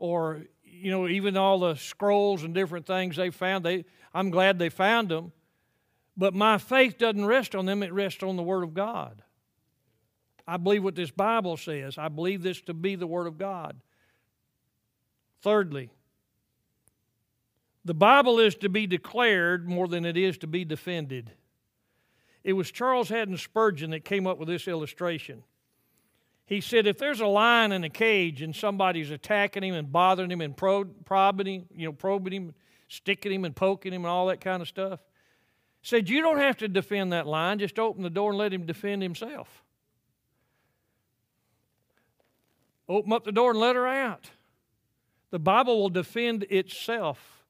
or, 0.00 0.40
you 0.64 0.90
know, 0.90 1.06
even 1.06 1.36
all 1.36 1.60
the 1.60 1.76
scrolls 1.76 2.42
and 2.42 2.52
different 2.52 2.86
things 2.86 3.14
they 3.14 3.30
found. 3.30 3.64
They, 3.64 3.84
I'm 4.12 4.30
glad 4.30 4.58
they 4.58 4.70
found 4.70 5.10
them. 5.10 5.30
But 6.16 6.34
my 6.34 6.58
faith 6.58 6.98
doesn't 6.98 7.24
rest 7.24 7.54
on 7.54 7.66
them, 7.66 7.84
it 7.84 7.92
rests 7.92 8.24
on 8.24 8.36
the 8.36 8.42
Word 8.42 8.64
of 8.64 8.74
God. 8.74 9.22
I 10.48 10.56
believe 10.56 10.82
what 10.82 10.96
this 10.96 11.12
Bible 11.12 11.56
says. 11.56 11.96
I 11.96 12.08
believe 12.08 12.42
this 12.42 12.60
to 12.62 12.74
be 12.74 12.96
the 12.96 13.06
Word 13.06 13.28
of 13.28 13.38
God. 13.38 13.76
Thirdly, 15.42 15.90
the 17.84 17.94
Bible 17.94 18.40
is 18.40 18.54
to 18.56 18.68
be 18.68 18.86
declared 18.86 19.68
more 19.68 19.86
than 19.86 20.04
it 20.04 20.16
is 20.16 20.36
to 20.38 20.46
be 20.46 20.64
defended. 20.64 21.30
It 22.42 22.54
was 22.54 22.70
Charles 22.70 23.10
Haddon 23.10 23.36
Spurgeon 23.36 23.90
that 23.90 24.04
came 24.04 24.26
up 24.26 24.38
with 24.38 24.48
this 24.48 24.66
illustration. 24.66 25.44
He 26.50 26.60
said, 26.60 26.88
if 26.88 26.98
there's 26.98 27.20
a 27.20 27.26
lion 27.26 27.70
in 27.70 27.84
a 27.84 27.88
cage 27.88 28.42
and 28.42 28.54
somebody's 28.54 29.12
attacking 29.12 29.62
him 29.62 29.72
and 29.72 29.92
bothering 29.92 30.32
him 30.32 30.40
and 30.40 30.56
probing 30.56 31.46
him, 31.46 31.66
you 31.72 31.86
know, 31.86 31.92
probing 31.92 32.32
him, 32.32 32.54
sticking 32.88 33.30
him 33.30 33.44
and 33.44 33.54
poking 33.54 33.92
him 33.92 34.04
and 34.04 34.10
all 34.10 34.26
that 34.26 34.40
kind 34.40 34.60
of 34.60 34.66
stuff, 34.66 34.98
said 35.80 36.08
you 36.08 36.20
don't 36.20 36.40
have 36.40 36.56
to 36.56 36.66
defend 36.66 37.12
that 37.12 37.28
lion, 37.28 37.60
just 37.60 37.78
open 37.78 38.02
the 38.02 38.10
door 38.10 38.30
and 38.30 38.38
let 38.38 38.52
him 38.52 38.66
defend 38.66 39.00
himself. 39.00 39.62
Open 42.88 43.12
up 43.12 43.22
the 43.22 43.30
door 43.30 43.52
and 43.52 43.60
let 43.60 43.76
her 43.76 43.86
out. 43.86 44.28
The 45.30 45.38
Bible 45.38 45.80
will 45.80 45.88
defend 45.88 46.42
itself 46.50 47.44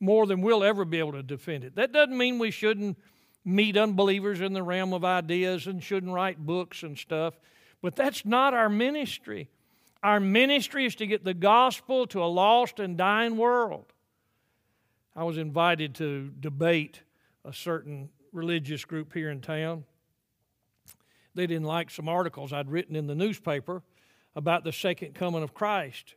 more 0.00 0.26
than 0.26 0.42
we'll 0.42 0.62
ever 0.62 0.84
be 0.84 0.98
able 0.98 1.12
to 1.12 1.22
defend 1.22 1.64
it. 1.64 1.76
That 1.76 1.92
doesn't 1.92 2.18
mean 2.18 2.38
we 2.38 2.50
shouldn't 2.50 2.98
meet 3.42 3.78
unbelievers 3.78 4.42
in 4.42 4.52
the 4.52 4.62
realm 4.62 4.92
of 4.92 5.02
ideas 5.02 5.66
and 5.66 5.82
shouldn't 5.82 6.12
write 6.12 6.44
books 6.44 6.82
and 6.82 6.98
stuff, 6.98 7.32
but 7.84 7.96
that's 7.96 8.24
not 8.24 8.54
our 8.54 8.70
ministry. 8.70 9.50
Our 10.02 10.18
ministry 10.18 10.86
is 10.86 10.94
to 10.94 11.06
get 11.06 11.22
the 11.22 11.34
gospel 11.34 12.06
to 12.06 12.24
a 12.24 12.24
lost 12.24 12.80
and 12.80 12.96
dying 12.96 13.36
world. 13.36 13.92
I 15.14 15.24
was 15.24 15.36
invited 15.36 15.94
to 15.96 16.32
debate 16.40 17.02
a 17.44 17.52
certain 17.52 18.08
religious 18.32 18.86
group 18.86 19.12
here 19.12 19.28
in 19.28 19.42
town. 19.42 19.84
They 21.34 21.46
didn't 21.46 21.66
like 21.66 21.90
some 21.90 22.08
articles 22.08 22.54
I'd 22.54 22.70
written 22.70 22.96
in 22.96 23.06
the 23.06 23.14
newspaper 23.14 23.82
about 24.34 24.64
the 24.64 24.72
second 24.72 25.14
coming 25.14 25.42
of 25.42 25.52
Christ. 25.52 26.14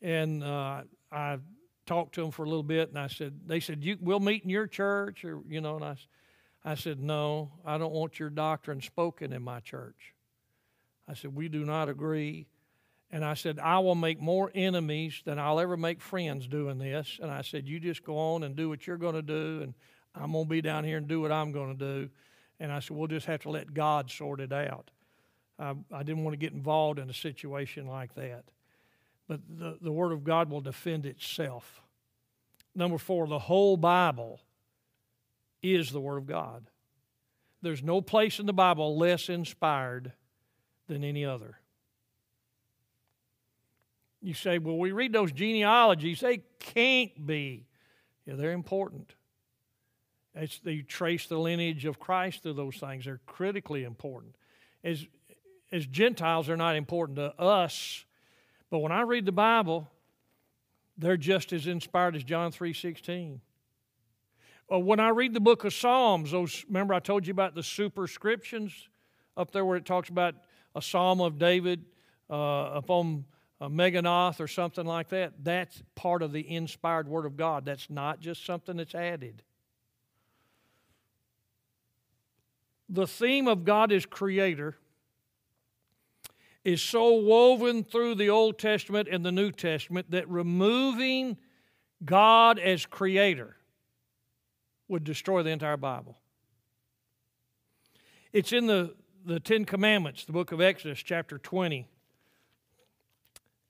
And 0.00 0.44
uh, 0.44 0.82
I 1.10 1.38
talked 1.86 2.14
to 2.14 2.20
them 2.22 2.30
for 2.30 2.44
a 2.44 2.48
little 2.48 2.62
bit, 2.62 2.90
and 2.90 2.98
I 3.00 3.08
said, 3.08 3.40
they 3.46 3.58
said, 3.58 3.82
you, 3.82 3.98
we'll 4.00 4.20
meet 4.20 4.44
in 4.44 4.48
your 4.48 4.68
church, 4.68 5.24
or, 5.24 5.40
you 5.48 5.60
know, 5.60 5.74
and 5.74 5.84
I, 5.84 5.96
I 6.64 6.76
said, 6.76 7.00
No, 7.00 7.50
I 7.66 7.78
don't 7.78 7.92
want 7.92 8.20
your 8.20 8.30
doctrine 8.30 8.80
spoken 8.80 9.32
in 9.32 9.42
my 9.42 9.58
church. 9.58 10.14
I 11.08 11.14
said, 11.14 11.34
We 11.34 11.48
do 11.48 11.64
not 11.64 11.88
agree. 11.88 12.46
And 13.10 13.24
I 13.24 13.34
said, 13.34 13.58
I 13.58 13.78
will 13.78 13.94
make 13.94 14.20
more 14.20 14.50
enemies 14.54 15.22
than 15.24 15.38
I'll 15.38 15.60
ever 15.60 15.76
make 15.76 16.00
friends 16.00 16.48
doing 16.48 16.78
this. 16.78 17.20
And 17.22 17.30
I 17.30 17.42
said, 17.42 17.68
You 17.68 17.78
just 17.78 18.04
go 18.04 18.16
on 18.16 18.42
and 18.42 18.56
do 18.56 18.68
what 18.68 18.86
you're 18.86 18.96
going 18.96 19.14
to 19.14 19.22
do, 19.22 19.60
and 19.62 19.74
I'm 20.14 20.32
going 20.32 20.44
to 20.44 20.50
be 20.50 20.60
down 20.60 20.84
here 20.84 20.96
and 20.96 21.06
do 21.06 21.20
what 21.20 21.30
I'm 21.30 21.52
going 21.52 21.76
to 21.76 21.84
do. 21.84 22.10
And 22.58 22.72
I 22.72 22.80
said, 22.80 22.96
We'll 22.96 23.08
just 23.08 23.26
have 23.26 23.42
to 23.42 23.50
let 23.50 23.74
God 23.74 24.10
sort 24.10 24.40
it 24.40 24.52
out. 24.52 24.90
I, 25.58 25.74
I 25.92 26.02
didn't 26.02 26.24
want 26.24 26.34
to 26.34 26.38
get 26.38 26.52
involved 26.52 26.98
in 26.98 27.08
a 27.08 27.14
situation 27.14 27.86
like 27.86 28.14
that. 28.14 28.44
But 29.28 29.40
the, 29.48 29.78
the 29.80 29.92
Word 29.92 30.12
of 30.12 30.24
God 30.24 30.50
will 30.50 30.60
defend 30.60 31.06
itself. 31.06 31.80
Number 32.74 32.98
four, 32.98 33.26
the 33.26 33.38
whole 33.38 33.76
Bible 33.76 34.40
is 35.62 35.90
the 35.92 36.00
Word 36.00 36.18
of 36.18 36.26
God. 36.26 36.66
There's 37.62 37.82
no 37.82 38.02
place 38.02 38.38
in 38.38 38.46
the 38.46 38.52
Bible 38.52 38.98
less 38.98 39.28
inspired 39.28 40.12
than 40.86 41.04
any 41.04 41.24
other. 41.24 41.58
You 44.20 44.34
say, 44.34 44.58
well, 44.58 44.78
we 44.78 44.92
read 44.92 45.12
those 45.12 45.32
genealogies, 45.32 46.20
they 46.20 46.42
can't 46.58 47.26
be. 47.26 47.66
Yeah, 48.26 48.34
they're 48.36 48.52
important. 48.52 49.14
It's, 50.34 50.58
they 50.60 50.78
trace 50.78 51.26
the 51.26 51.38
lineage 51.38 51.84
of 51.84 52.00
Christ 52.00 52.42
through 52.42 52.54
those 52.54 52.76
things. 52.76 53.04
They're 53.04 53.20
critically 53.26 53.84
important. 53.84 54.34
As, 54.82 55.06
as 55.70 55.86
Gentiles, 55.86 56.46
they're 56.46 56.56
not 56.56 56.76
important 56.76 57.16
to 57.16 57.38
us, 57.40 58.04
but 58.70 58.78
when 58.78 58.92
I 58.92 59.02
read 59.02 59.26
the 59.26 59.32
Bible, 59.32 59.88
they're 60.98 61.16
just 61.16 61.52
as 61.52 61.66
inspired 61.66 62.16
as 62.16 62.24
John 62.24 62.50
3.16. 62.50 63.40
Uh, 64.72 64.78
when 64.78 64.98
I 64.98 65.10
read 65.10 65.34
the 65.34 65.40
book 65.40 65.64
of 65.64 65.74
Psalms, 65.74 66.30
those 66.30 66.64
remember 66.66 66.94
I 66.94 67.00
told 67.00 67.26
you 67.26 67.32
about 67.32 67.54
the 67.54 67.62
superscriptions 67.62 68.88
up 69.36 69.50
there 69.50 69.64
where 69.64 69.76
it 69.76 69.84
talks 69.84 70.08
about 70.08 70.34
a 70.74 70.82
psalm 70.82 71.20
of 71.20 71.38
David 71.38 71.84
uh, 72.30 72.70
upon 72.74 73.24
a 73.60 73.68
Neginoth 73.68 74.40
or 74.40 74.48
something 74.48 74.84
like 74.84 75.08
that. 75.10 75.32
That's 75.42 75.82
part 75.94 76.22
of 76.22 76.32
the 76.32 76.48
inspired 76.54 77.08
Word 77.08 77.26
of 77.26 77.36
God. 77.36 77.64
That's 77.64 77.88
not 77.88 78.20
just 78.20 78.44
something 78.44 78.76
that's 78.76 78.94
added. 78.94 79.42
The 82.88 83.06
theme 83.06 83.48
of 83.48 83.64
God 83.64 83.92
as 83.92 84.04
Creator 84.04 84.76
is 86.64 86.82
so 86.82 87.14
woven 87.14 87.84
through 87.84 88.14
the 88.14 88.30
Old 88.30 88.58
Testament 88.58 89.08
and 89.10 89.24
the 89.24 89.32
New 89.32 89.52
Testament 89.52 90.10
that 90.10 90.28
removing 90.28 91.36
God 92.04 92.58
as 92.58 92.86
Creator 92.86 93.56
would 94.88 95.04
destroy 95.04 95.42
the 95.42 95.50
entire 95.50 95.76
Bible. 95.76 96.18
It's 98.32 98.52
in 98.52 98.66
the, 98.66 98.94
the 99.24 99.40
Ten 99.40 99.64
Commandments, 99.64 100.26
the 100.26 100.32
book 100.32 100.52
of 100.52 100.60
Exodus, 100.60 100.98
chapter 100.98 101.38
20. 101.38 101.88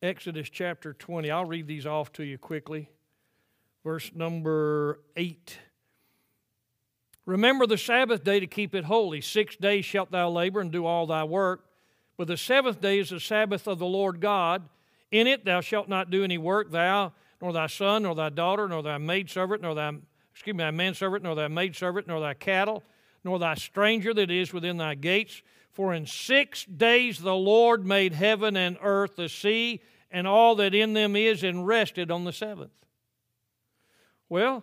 Exodus 0.03 0.51
chapter 0.51 0.93
20. 0.93 1.31
I'll 1.31 1.45
read 1.45 1.69
these 1.69 1.87
off 1.87 2.13
to 2.15 2.25
you 2.25 2.39
quickly. 2.39 2.91
Verse 3.85 4.11
number 4.15 5.01
8. 5.17 5.59
Remember 7.25 7.67
the 7.67 7.79
Sabbath 7.79 8.25
day 8.25 8.41
to 8.41 8.47
keep 8.47 8.75
it 8.75 8.85
holy. 8.85 9.21
Six 9.21 9.57
days 9.57 9.85
shalt 9.85 10.11
thou 10.11 10.29
labor 10.29 10.61
and 10.61 10.73
do 10.73 10.87
all 10.87 11.07
thy 11.07 11.23
work. 11.23 11.67
But 12.17 12.27
the 12.27 12.37
seventh 12.37 12.81
day 12.81 12.99
is 12.99 13.11
the 13.11 13.21
Sabbath 13.21 13.69
of 13.69 13.79
the 13.79 13.87
Lord 13.87 14.21
God. 14.21 14.69
In 15.11 15.27
it 15.27 15.45
thou 15.45 15.61
shalt 15.61 15.89
not 15.89 16.11
do 16.11 16.25
any 16.25 16.39
work, 16.39 16.73
thou, 16.73 17.13
nor 17.41 17.53
thy 17.53 17.69
son, 17.69 18.03
nor 18.03 18.15
thy 18.15 18.29
daughter, 18.29 18.69
nor 18.69 18.83
thy 18.83 18.99
maidservant, 18.99 19.63
nor 19.63 19.75
thy 19.75 19.93
excuse 20.33 20.57
me, 20.57 20.65
thy 20.65 20.73
manservant, 20.73 21.23
nor 21.23 21.37
thy 21.37 21.47
maidservant, 21.47 22.09
nor 22.09 22.21
thy 22.21 22.35
cattle, 22.35 22.83
nor 23.25 23.39
thy 23.39 23.55
stranger 23.55 24.15
that 24.15 24.31
is 24.31 24.53
within 24.53 24.77
thy 24.77 24.95
gates. 24.95 25.43
For 25.73 25.93
in 25.93 26.07
six 26.07 26.65
days 26.65 27.19
the 27.19 27.35
Lord 27.35 27.85
made 27.85 28.13
heaven 28.13 28.57
and 28.57 28.77
earth, 28.81 29.17
the 29.17 29.29
sea, 29.29 29.81
and 30.11 30.29
all 30.29 30.55
that 30.57 30.75
in 30.75 30.93
them 30.93 31.17
is, 31.17 31.43
and 31.43 31.67
rested 31.67 32.11
on 32.11 32.25
the 32.25 32.33
seventh. 32.33 32.71
Well, 34.29 34.63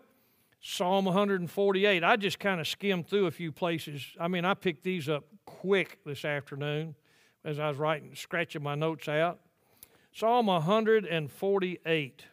Psalm 0.62 1.06
148, 1.06 2.04
I 2.04 2.16
just 2.16 2.40
kind 2.40 2.62
of 2.62 2.68
skimmed 2.68 3.08
through 3.08 3.26
a 3.26 3.32
few 3.32 3.52
places. 3.52 4.06
I 4.20 4.28
mean, 4.28 4.46
I 4.46 4.54
picked 4.54 4.84
these 4.84 5.10
up 5.10 5.26
quick 5.46 6.00
this 6.06 6.24
afternoon 6.24 6.96
as 7.44 7.60
I 7.60 7.68
was 7.68 7.78
writing, 7.78 8.14
scratching 8.16 8.62
my 8.62 8.76
notes 8.76 9.08
out. 9.08 9.40
Psalm 10.14 10.46
148. 10.46 12.26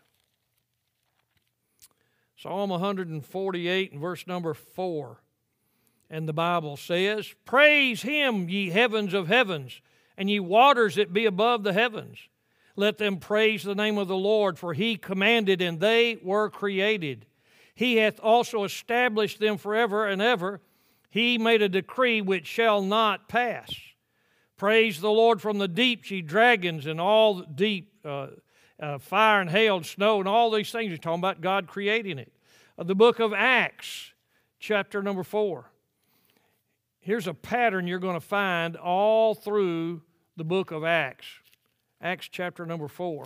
Psalm 2.37 2.71
148 2.71 3.93
and 3.93 4.01
verse 4.01 4.27
number 4.27 4.55
4. 4.55 5.21
And 6.11 6.29
the 6.29 6.33
Bible 6.33 6.77
says, 6.77 7.35
Praise 7.45 8.03
him, 8.03 8.49
ye 8.49 8.71
heavens 8.71 9.15
of 9.15 9.29
heavens, 9.29 9.81
and 10.17 10.31
ye 10.31 10.41
waters 10.41 10.95
that 10.95 11.13
be 11.13 11.27
above 11.27 11.63
the 11.63 11.73
heavens. 11.73 12.19
Let 12.77 12.99
them 12.99 13.19
praise 13.19 13.63
the 13.63 13.75
name 13.75 13.99
of 13.99 14.09
the 14.09 14.17
Lord, 14.17 14.59
for 14.59 14.73
he 14.73 14.97
commanded, 14.97 15.61
and 15.61 15.81
they 15.81 16.19
were 16.23 16.49
created. 16.49 17.27
He 17.75 17.97
hath 17.97 18.21
also 18.21 18.65
established 18.65 19.41
them 19.41 19.59
forever 19.59 20.07
and 20.07 20.23
ever. 20.23 20.61
He 21.11 21.39
made 21.39 21.63
a 21.63 21.69
decree 21.69 22.21
which 22.21 22.47
shall 22.47 22.83
not 22.83 23.29
pass. 23.29 23.73
Praise 24.57 25.01
the 25.01 25.11
Lord 25.11 25.41
from 25.41 25.59
the 25.59 25.69
deep, 25.69 26.11
ye 26.11 26.23
dragons, 26.23 26.87
and 26.87 27.01
all 27.01 27.35
the 27.35 27.47
deep. 27.47 27.93
Uh, 28.05 28.29
uh, 28.81 28.99
fire 28.99 29.41
and 29.41 29.51
hail 29.51 29.77
and 29.77 29.87
snow 29.87 30.19
and 30.19 30.29
all 30.29 30.51
these 30.51 30.71
things. 30.71 30.91
He's 30.91 31.01
talking 31.01 31.21
about 31.21 31.41
God 31.41 31.67
creating 31.67 32.19
it. 32.19 32.33
Uh, 32.79 32.85
the 32.85 32.95
book 32.95 33.19
of 33.19 33.33
Acts, 33.33 34.13
chapter 34.61 35.03
number 35.03 35.25
four. 35.25 35.71
Here's 37.09 37.27
a 37.27 37.33
pattern 37.33 37.87
you're 37.87 38.01
going 38.01 38.21
to 38.21 38.27
find 38.27 38.77
all 38.77 39.35
through 39.35 40.03
the 40.37 40.45
book 40.45 40.73
of 40.73 40.85
Acts. 40.85 41.25
Acts 42.03 42.29
chapter 42.31 42.67
number 42.67 42.87
four. 42.87 43.25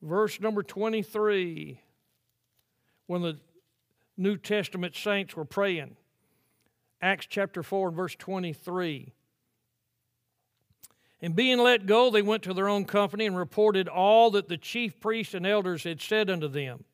Verse 0.00 0.40
number 0.40 0.62
23, 0.62 1.78
when 3.06 3.20
the 3.20 3.38
New 4.16 4.38
Testament 4.38 4.96
saints 4.96 5.36
were 5.36 5.44
praying. 5.44 5.98
Acts 7.02 7.26
chapter 7.28 7.62
4 7.62 7.88
and 7.88 7.96
verse 7.98 8.14
23. 8.14 9.12
And 11.20 11.36
being 11.36 11.58
let 11.58 11.84
go, 11.84 12.08
they 12.08 12.22
went 12.22 12.44
to 12.44 12.54
their 12.54 12.70
own 12.70 12.86
company 12.86 13.26
and 13.26 13.36
reported 13.36 13.88
all 13.88 14.30
that 14.30 14.48
the 14.48 14.56
chief 14.56 14.98
priests 15.00 15.34
and 15.34 15.46
elders 15.46 15.84
had 15.84 16.00
said 16.00 16.30
unto 16.30 16.48
them. 16.48 16.84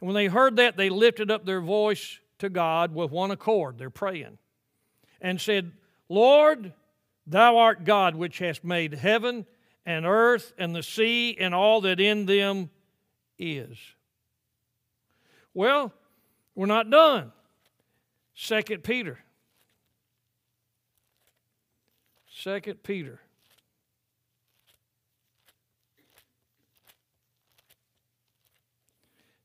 And 0.00 0.06
when 0.06 0.14
they 0.14 0.28
heard 0.28 0.54
that, 0.54 0.76
they 0.76 0.88
lifted 0.88 1.32
up 1.32 1.44
their 1.44 1.60
voice 1.60 2.20
to 2.38 2.48
God 2.48 2.94
with 2.94 3.10
one 3.10 3.30
accord. 3.30 3.78
They're 3.78 3.90
praying. 3.90 4.38
And 5.20 5.40
said, 5.40 5.72
Lord, 6.08 6.72
thou 7.26 7.58
art 7.58 7.84
God 7.84 8.14
which 8.14 8.38
hast 8.38 8.64
made 8.64 8.94
heaven 8.94 9.46
and 9.84 10.06
earth 10.06 10.52
and 10.58 10.74
the 10.74 10.82
sea 10.82 11.36
and 11.38 11.54
all 11.54 11.80
that 11.82 12.00
in 12.00 12.26
them 12.26 12.70
is. 13.38 13.76
Well, 15.54 15.92
we're 16.54 16.66
not 16.66 16.90
done. 16.90 17.32
Second 18.34 18.84
Peter. 18.84 19.18
Second 22.28 22.82
Peter. 22.82 23.20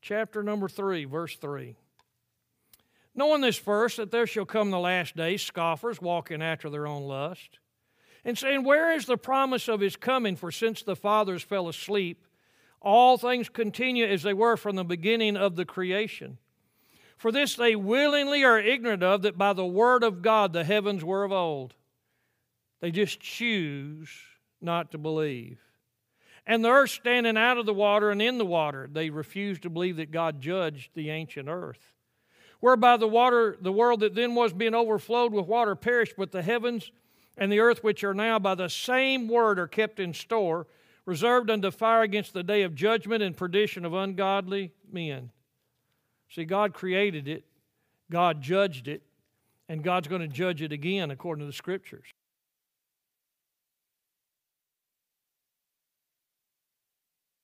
chapter 0.03 0.43
number 0.43 0.67
3, 0.67 1.05
verse 1.05 1.35
3. 1.37 1.75
Knowing 3.15 3.41
this 3.41 3.57
first, 3.57 3.97
that 3.97 4.11
there 4.11 4.25
shall 4.25 4.45
come 4.45 4.71
the 4.71 4.79
last 4.79 5.15
days 5.15 5.41
scoffers 5.41 6.01
walking 6.01 6.41
after 6.41 6.69
their 6.69 6.87
own 6.87 7.03
lust, 7.03 7.59
and 8.25 8.37
saying, 8.37 8.63
Where 8.63 8.91
is 8.91 9.05
the 9.05 9.17
promise 9.17 9.67
of 9.67 9.79
his 9.79 9.95
coming? 9.95 10.35
For 10.35 10.51
since 10.51 10.81
the 10.81 10.95
fathers 10.95 11.43
fell 11.43 11.67
asleep, 11.67 12.25
all 12.81 13.17
things 13.17 13.49
continue 13.49 14.05
as 14.05 14.23
they 14.23 14.33
were 14.33 14.57
from 14.57 14.75
the 14.75 14.83
beginning 14.83 15.37
of 15.37 15.55
the 15.55 15.65
creation. 15.65 16.37
For 17.17 17.31
this 17.31 17.55
they 17.55 17.75
willingly 17.75 18.43
are 18.43 18.59
ignorant 18.59 19.03
of, 19.03 19.21
that 19.21 19.37
by 19.37 19.53
the 19.53 19.65
word 19.65 20.03
of 20.03 20.21
God 20.21 20.51
the 20.51 20.63
heavens 20.63 21.03
were 21.03 21.23
of 21.23 21.31
old. 21.31 21.75
They 22.81 22.91
just 22.91 23.19
choose 23.19 24.09
not 24.59 24.91
to 24.91 24.97
believe 24.97 25.59
and 26.45 26.63
the 26.63 26.69
earth 26.69 26.89
standing 26.89 27.37
out 27.37 27.57
of 27.57 27.65
the 27.65 27.73
water 27.73 28.11
and 28.11 28.21
in 28.21 28.37
the 28.37 28.45
water. 28.45 28.89
They 28.91 29.09
refuse 29.09 29.59
to 29.59 29.69
believe 29.69 29.97
that 29.97 30.11
God 30.11 30.41
judged 30.41 30.91
the 30.93 31.09
ancient 31.09 31.47
earth. 31.47 31.92
Whereby 32.63 32.95
the 32.95 33.09
water, 33.09 33.57
the 33.59 33.73
world 33.73 33.99
that 33.99 34.15
then 34.15 34.35
was 34.35 34.53
being 34.53 34.73
overflowed 34.73 35.33
with 35.33 35.47
water 35.47 35.75
perished, 35.75 36.13
but 36.17 36.31
the 36.31 36.41
heavens 36.41 36.93
and 37.37 37.51
the 37.51 37.59
earth 37.59 37.83
which 37.83 38.05
are 38.05 38.13
now 38.13 38.39
by 38.39 38.55
the 38.55 38.69
same 38.69 39.27
word 39.27 39.59
are 39.59 39.67
kept 39.67 39.99
in 39.99 40.13
store, 40.13 40.65
reserved 41.05 41.49
unto 41.49 41.71
fire 41.71 42.03
against 42.03 42.31
the 42.31 42.41
day 42.41 42.61
of 42.61 42.73
judgment 42.73 43.21
and 43.21 43.35
perdition 43.35 43.83
of 43.83 43.93
ungodly 43.93 44.71
men. 44.89 45.29
See, 46.29 46.45
God 46.45 46.73
created 46.73 47.27
it, 47.27 47.43
God 48.09 48.41
judged 48.41 48.87
it, 48.87 49.01
and 49.67 49.83
God's 49.83 50.07
going 50.07 50.21
to 50.21 50.27
judge 50.29 50.61
it 50.61 50.71
again 50.71 51.11
according 51.11 51.41
to 51.41 51.47
the 51.47 51.51
scriptures. 51.51 52.05